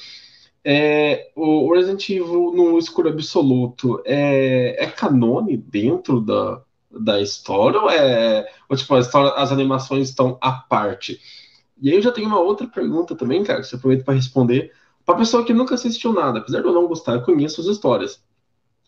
[0.65, 7.91] é, o Resident Evil no escuro absoluto é, é canone dentro da, da história ou
[7.91, 11.21] é ou, tipo, história, as animações estão à parte?
[11.81, 14.73] E aí eu já tenho uma outra pergunta também, cara, que você aproveita para responder.
[15.05, 18.23] Para pessoa que nunca assistiu nada, apesar de eu não gostar, eu conheço as histórias.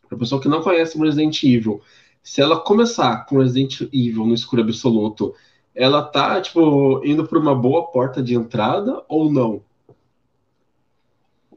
[0.09, 1.83] Para pessoa que não conhece o Resident Evil,
[2.25, 5.35] se ela começar com Resident Evil no escuro absoluto,
[5.75, 9.63] ela tá, tipo, indo por uma boa porta de entrada ou não?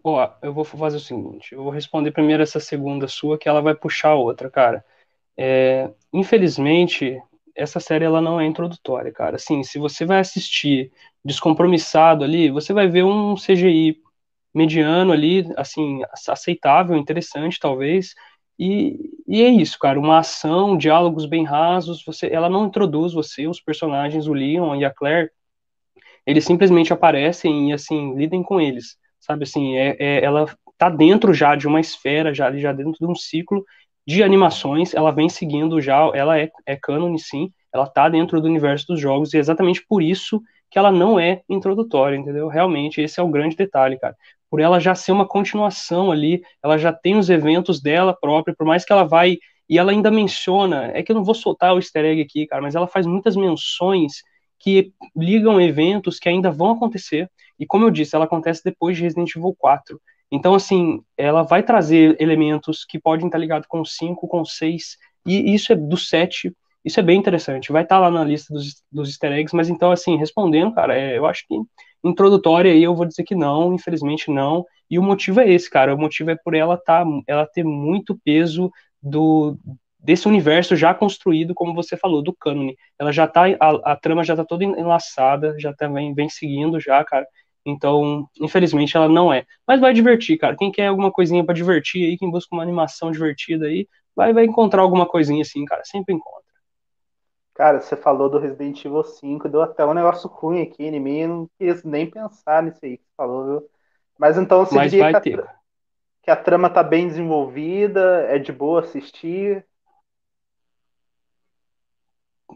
[0.03, 3.61] Ó, eu vou fazer o seguinte, eu vou responder primeiro essa segunda sua, que ela
[3.61, 4.83] vai puxar a outra, cara.
[5.37, 7.17] É, infelizmente,
[7.55, 9.37] essa série ela não é introdutória, cara.
[9.37, 10.91] Assim, se você vai assistir
[11.23, 14.01] descompromissado ali, você vai ver um CGI
[14.53, 18.15] mediano ali, assim, aceitável, interessante, talvez.
[18.59, 19.99] E, e é isso, cara.
[19.99, 22.03] Uma ação, diálogos bem rasos.
[22.05, 25.29] Você, ela não introduz você, os personagens, o Leon e a Claire,
[26.25, 29.43] eles simplesmente aparecem e assim lidem com eles, sabe?
[29.43, 30.45] Assim, é, é ela
[30.77, 33.65] tá dentro já de uma esfera, já já dentro de um ciclo
[34.05, 38.47] de animações, ela vem seguindo já, ela é, é cânone sim, ela tá dentro do
[38.47, 42.47] universo dos jogos, e é exatamente por isso que ela não é introdutória, entendeu?
[42.47, 44.15] Realmente, esse é o grande detalhe, cara.
[44.49, 48.65] Por ela já ser uma continuação ali, ela já tem os eventos dela própria, por
[48.65, 49.37] mais que ela vai.
[49.69, 52.61] E ela ainda menciona, é que eu não vou soltar o easter egg aqui, cara,
[52.61, 54.13] mas ela faz muitas menções
[54.59, 57.29] que ligam eventos que ainda vão acontecer.
[57.59, 59.99] E como eu disse, ela acontece depois de Resident Evil 4.
[60.31, 65.53] Então, assim, ela vai trazer elementos que podem estar ligados com 5, com 6, e
[65.53, 66.53] isso é do 7,
[66.85, 67.71] isso é bem interessante.
[67.71, 71.17] Vai estar lá na lista dos, dos easter eggs, mas então, assim, respondendo, cara, é,
[71.17, 71.55] eu acho que
[72.03, 75.93] introdutória aí eu vou dizer que não, infelizmente não, e o motivo é esse, cara,
[75.93, 78.71] o motivo é por ela, tá, ela ter muito peso
[79.01, 79.57] do
[79.99, 82.77] desse universo já construído, como você falou, do cânone.
[82.97, 87.03] Ela já tá, a, a trama já tá toda enlaçada, já também vem seguindo já,
[87.03, 87.27] cara.
[87.65, 89.45] Então, infelizmente, ela não é.
[89.67, 90.55] Mas vai divertir, cara.
[90.55, 94.45] Quem quer alguma coisinha para divertir aí, quem busca uma animação divertida aí, vai, vai
[94.45, 95.81] encontrar alguma coisinha assim, cara.
[95.83, 96.46] Sempre encontra.
[97.57, 101.17] Cara, você falou do Resident Evil 5, deu até um negócio ruim aqui em mim,
[101.17, 103.69] eu não quis nem pensar nisso aí que você falou, viu?
[104.15, 105.57] Mas então você Mas diria que a,
[106.21, 109.65] que a trama tá bem desenvolvida, é de boa assistir?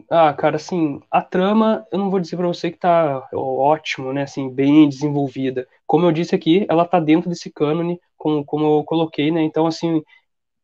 [0.08, 4.22] Ah, cara, assim, a trama, eu não vou dizer para você que tá ótimo, né,
[4.22, 5.66] assim, bem desenvolvida.
[5.84, 9.66] Como eu disse aqui, ela tá dentro desse cânone, como, como eu coloquei, né, então,
[9.66, 10.00] assim,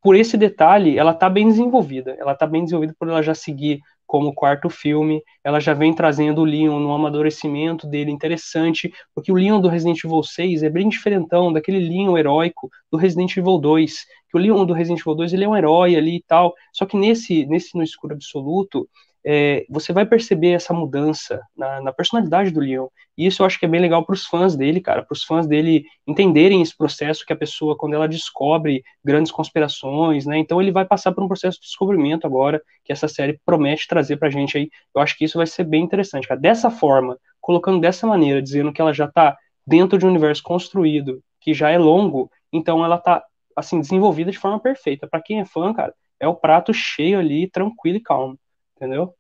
[0.01, 2.15] por esse detalhe, ela tá bem desenvolvida.
[2.21, 6.41] Ela tá bem desenvolvida por ela já seguir como quarto filme, ela já vem trazendo
[6.41, 10.89] o Leon no amadurecimento dele interessante, porque o Leon do Resident Evil 6 é bem
[10.89, 15.35] diferentão daquele Leon heróico do Resident Evil 2, que o Leon do Resident Evil 2
[15.35, 18.89] ele é um herói ali e tal, só que nesse, nesse No Escuro Absoluto,
[19.31, 22.87] é, você vai perceber essa mudança na, na, personalidade do Leon.
[23.15, 25.23] E isso eu acho que é bem legal para os fãs dele, cara, para os
[25.23, 30.39] fãs dele entenderem esse processo que a pessoa, quando ela descobre grandes conspirações, né?
[30.39, 34.17] Então ele vai passar por um processo de descobrimento agora, que essa série promete trazer
[34.17, 34.71] para a gente aí.
[34.95, 36.41] Eu acho que isso vai ser bem interessante, cara.
[36.41, 41.23] Dessa forma, colocando dessa maneira, dizendo que ela já está dentro de um universo construído,
[41.39, 43.23] que já é longo, então ela está
[43.55, 45.07] assim desenvolvida de forma perfeita.
[45.07, 48.39] Para quem é fã, cara, é o prato cheio ali, tranquilo e calmo,
[48.75, 49.18] entendeu?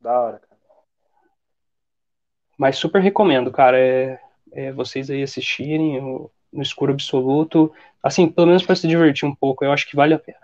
[0.00, 0.58] Da hora, cara.
[2.56, 3.78] Mas super recomendo, cara.
[3.78, 4.20] É,
[4.52, 7.72] é vocês aí assistirem o, no escuro absoluto.
[8.02, 10.38] Assim, pelo menos para se divertir um pouco, eu acho que vale a pena.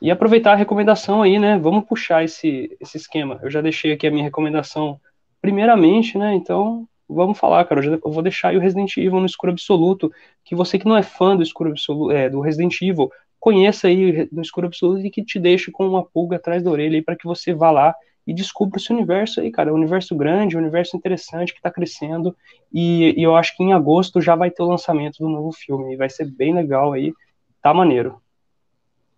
[0.00, 1.58] E aproveitar a recomendação aí, né?
[1.58, 3.40] Vamos puxar esse, esse esquema.
[3.42, 5.00] Eu já deixei aqui a minha recomendação
[5.40, 6.34] primeiramente, né?
[6.34, 7.80] Então, vamos falar, cara.
[7.80, 10.12] Eu, já, eu vou deixar aí o Resident Evil no escuro absoluto.
[10.44, 14.28] Que você que não é fã do escuro absoluto, é, do Resident Evil, conheça aí
[14.32, 17.16] no escuro absoluto e que te deixe com uma pulga atrás da orelha aí para
[17.16, 17.94] que você vá lá
[18.28, 19.70] e descubra esse universo aí, cara.
[19.70, 22.36] É um universo grande, um universo interessante que está crescendo.
[22.70, 25.96] E, e, eu acho que em agosto já vai ter o lançamento do novo filme.
[25.96, 27.14] Vai ser bem legal aí.
[27.62, 28.20] Tá maneiro.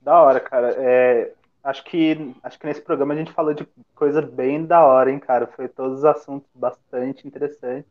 [0.00, 0.74] Da hora, cara.
[0.78, 1.32] É,
[1.64, 3.66] acho, que, acho que nesse programa a gente falou de
[3.96, 5.48] coisa bem da hora, hein, cara.
[5.48, 7.90] Foi todos os assuntos bastante interessantes.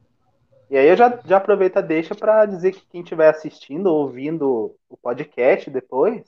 [0.70, 4.02] E aí eu já, já aproveito a deixa para dizer que quem estiver assistindo ou
[4.02, 6.24] ouvindo o podcast depois,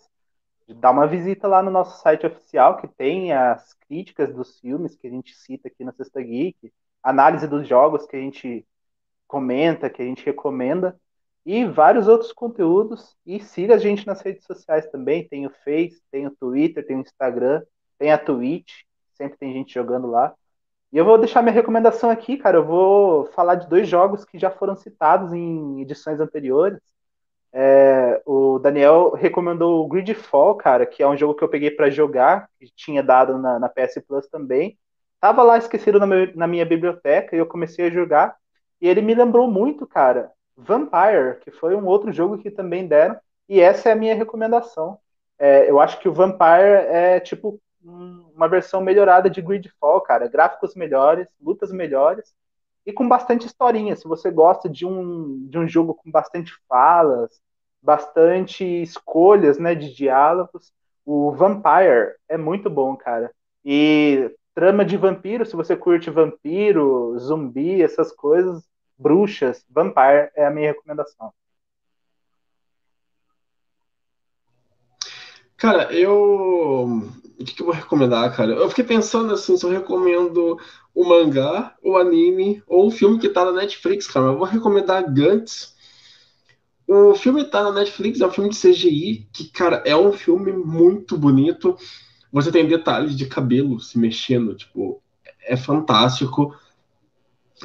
[0.67, 5.07] dá uma visita lá no nosso site oficial, que tem as críticas dos filmes que
[5.07, 6.73] a gente cita aqui na Sexta Geek,
[7.03, 8.65] análise dos jogos que a gente
[9.27, 10.99] comenta, que a gente recomenda,
[11.45, 13.15] e vários outros conteúdos.
[13.25, 16.97] E siga a gente nas redes sociais também, tem o Face, tem o Twitter, tem
[16.97, 17.61] o Instagram,
[17.99, 18.83] tem a Twitch,
[19.13, 20.33] sempre tem gente jogando lá.
[20.91, 22.57] E eu vou deixar minha recomendação aqui, cara.
[22.57, 26.79] Eu vou falar de dois jogos que já foram citados em edições anteriores.
[27.53, 31.89] É, o Daniel recomendou o Gridfall, cara, que é um jogo que eu peguei para
[31.89, 34.77] jogar, que tinha dado na, na, PS Plus também.
[35.19, 38.35] Tava lá esquecido na, meu, na minha biblioteca e eu comecei a jogar.
[38.81, 43.17] E ele me lembrou muito, cara, Vampire, que foi um outro jogo que também deram.
[43.47, 44.97] E essa é a minha recomendação.
[45.37, 50.27] É, eu acho que o Vampire é tipo uma versão melhorada de Gridfall, cara.
[50.27, 52.34] Gráficos melhores, lutas melhores
[52.86, 53.95] e com bastante historinha.
[53.95, 57.41] Se você gosta de um, de um jogo com bastante falas,
[57.82, 60.71] bastante escolhas né, de diálogos,
[61.05, 63.32] o Vampire é muito bom, cara.
[63.65, 68.63] E trama de vampiro, se você curte vampiro, zumbi, essas coisas,
[68.97, 71.34] bruxas, vampire é a minha recomendação.
[75.57, 77.03] Cara, eu.
[77.41, 78.53] O que, que eu vou recomendar, cara?
[78.53, 80.59] Eu fiquei pensando assim, se eu recomendo
[80.93, 84.27] o mangá, o anime ou o filme que tá na Netflix, cara.
[84.27, 85.75] Eu vou recomendar Gantz.
[86.87, 90.51] O filme tá na Netflix, é um filme de CGI, que, cara, é um filme
[90.51, 91.77] muito bonito.
[92.31, 95.01] Você tem detalhes de cabelo se mexendo, tipo,
[95.45, 96.55] é fantástico.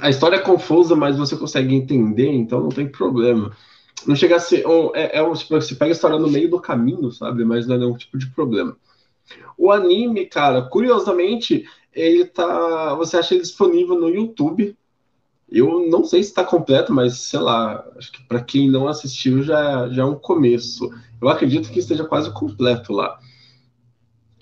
[0.00, 3.56] A história é confusa, mas você consegue entender, então não tem problema
[4.04, 4.64] não chega a ser.
[4.94, 7.44] É, é um, tipo, você pega a história no meio do caminho, sabe?
[7.44, 8.76] Mas não é nenhum tipo de problema.
[9.56, 12.94] O anime, cara, curiosamente, ele tá.
[12.94, 14.76] Você acha ele disponível no YouTube.
[15.48, 19.42] Eu não sei se está completo, mas sei lá, acho que para quem não assistiu
[19.42, 20.90] já, já é um começo.
[21.20, 23.18] Eu acredito que esteja quase completo lá.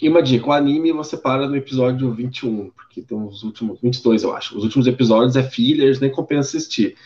[0.00, 4.22] E uma dica, o anime você para no episódio 21, porque tem os últimos 22,
[4.22, 4.56] eu acho.
[4.56, 6.96] Os últimos episódios é fillers, nem compensa assistir.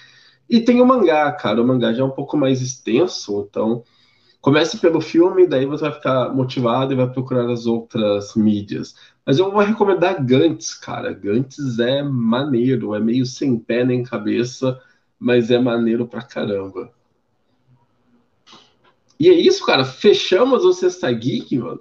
[0.49, 1.61] E tem o mangá, cara.
[1.61, 3.85] O mangá já é um pouco mais extenso, então
[4.41, 8.95] comece pelo filme, daí você vai ficar motivado e vai procurar as outras mídias.
[9.24, 11.12] Mas eu vou recomendar Gantz, cara.
[11.12, 14.80] Gantz é maneiro, é meio sem pé nem cabeça,
[15.18, 16.93] mas é maneiro pra caramba.
[19.18, 19.84] E é isso, cara.
[19.84, 21.80] Fechamos o Sexta Geek, mano.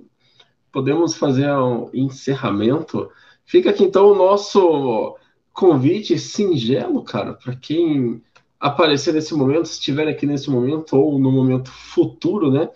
[0.72, 3.10] Podemos fazer um encerramento.
[3.46, 5.16] Fica aqui então o nosso
[5.54, 8.22] convite singelo, cara, para quem
[8.60, 12.70] aparecer nesse momento, se estiver aqui nesse momento ou no momento futuro, né?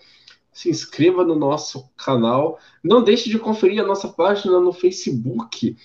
[0.52, 2.58] Se inscreva no nosso canal.
[2.82, 5.76] Não deixe de conferir a nossa página no Facebook.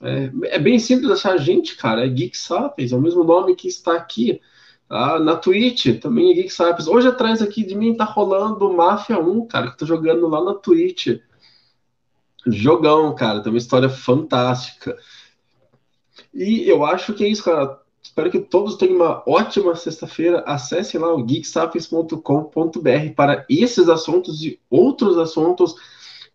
[0.00, 2.04] É, é bem simples achar a gente, cara.
[2.04, 4.40] É Geek Sapiens, é o mesmo nome que está aqui.
[4.88, 5.18] Tá?
[5.18, 6.88] Na Twitch também é Geek Sapiens.
[6.88, 10.54] Hoje atrás aqui de mim tá rolando Mafia 1, cara, que tô jogando lá na
[10.54, 11.18] Twitch.
[12.46, 13.40] Jogão, cara.
[13.40, 14.96] Tem uma história fantástica.
[16.32, 17.81] E eu acho que é isso, cara
[18.12, 20.44] Espero que todos tenham uma ótima sexta-feira.
[20.46, 25.74] Acesse lá o geeksapiens.com.br para esses assuntos e outros assuntos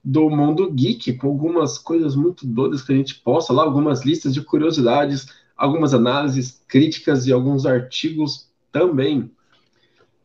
[0.03, 4.33] do mundo geek, com algumas coisas muito doidas que a gente posta lá, algumas listas
[4.33, 9.29] de curiosidades, algumas análises, críticas e alguns artigos também.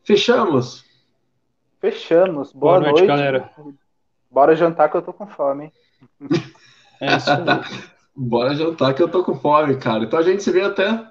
[0.03, 0.83] Fechamos?
[1.79, 2.51] Fechamos.
[2.51, 3.51] Boa, Boa noite, noite, galera.
[4.31, 5.71] Bora jantar que eu tô com fome.
[6.99, 7.37] É isso aí.
[8.17, 10.03] Bora jantar que eu tô com fome, cara.
[10.03, 11.07] Então a gente se vê até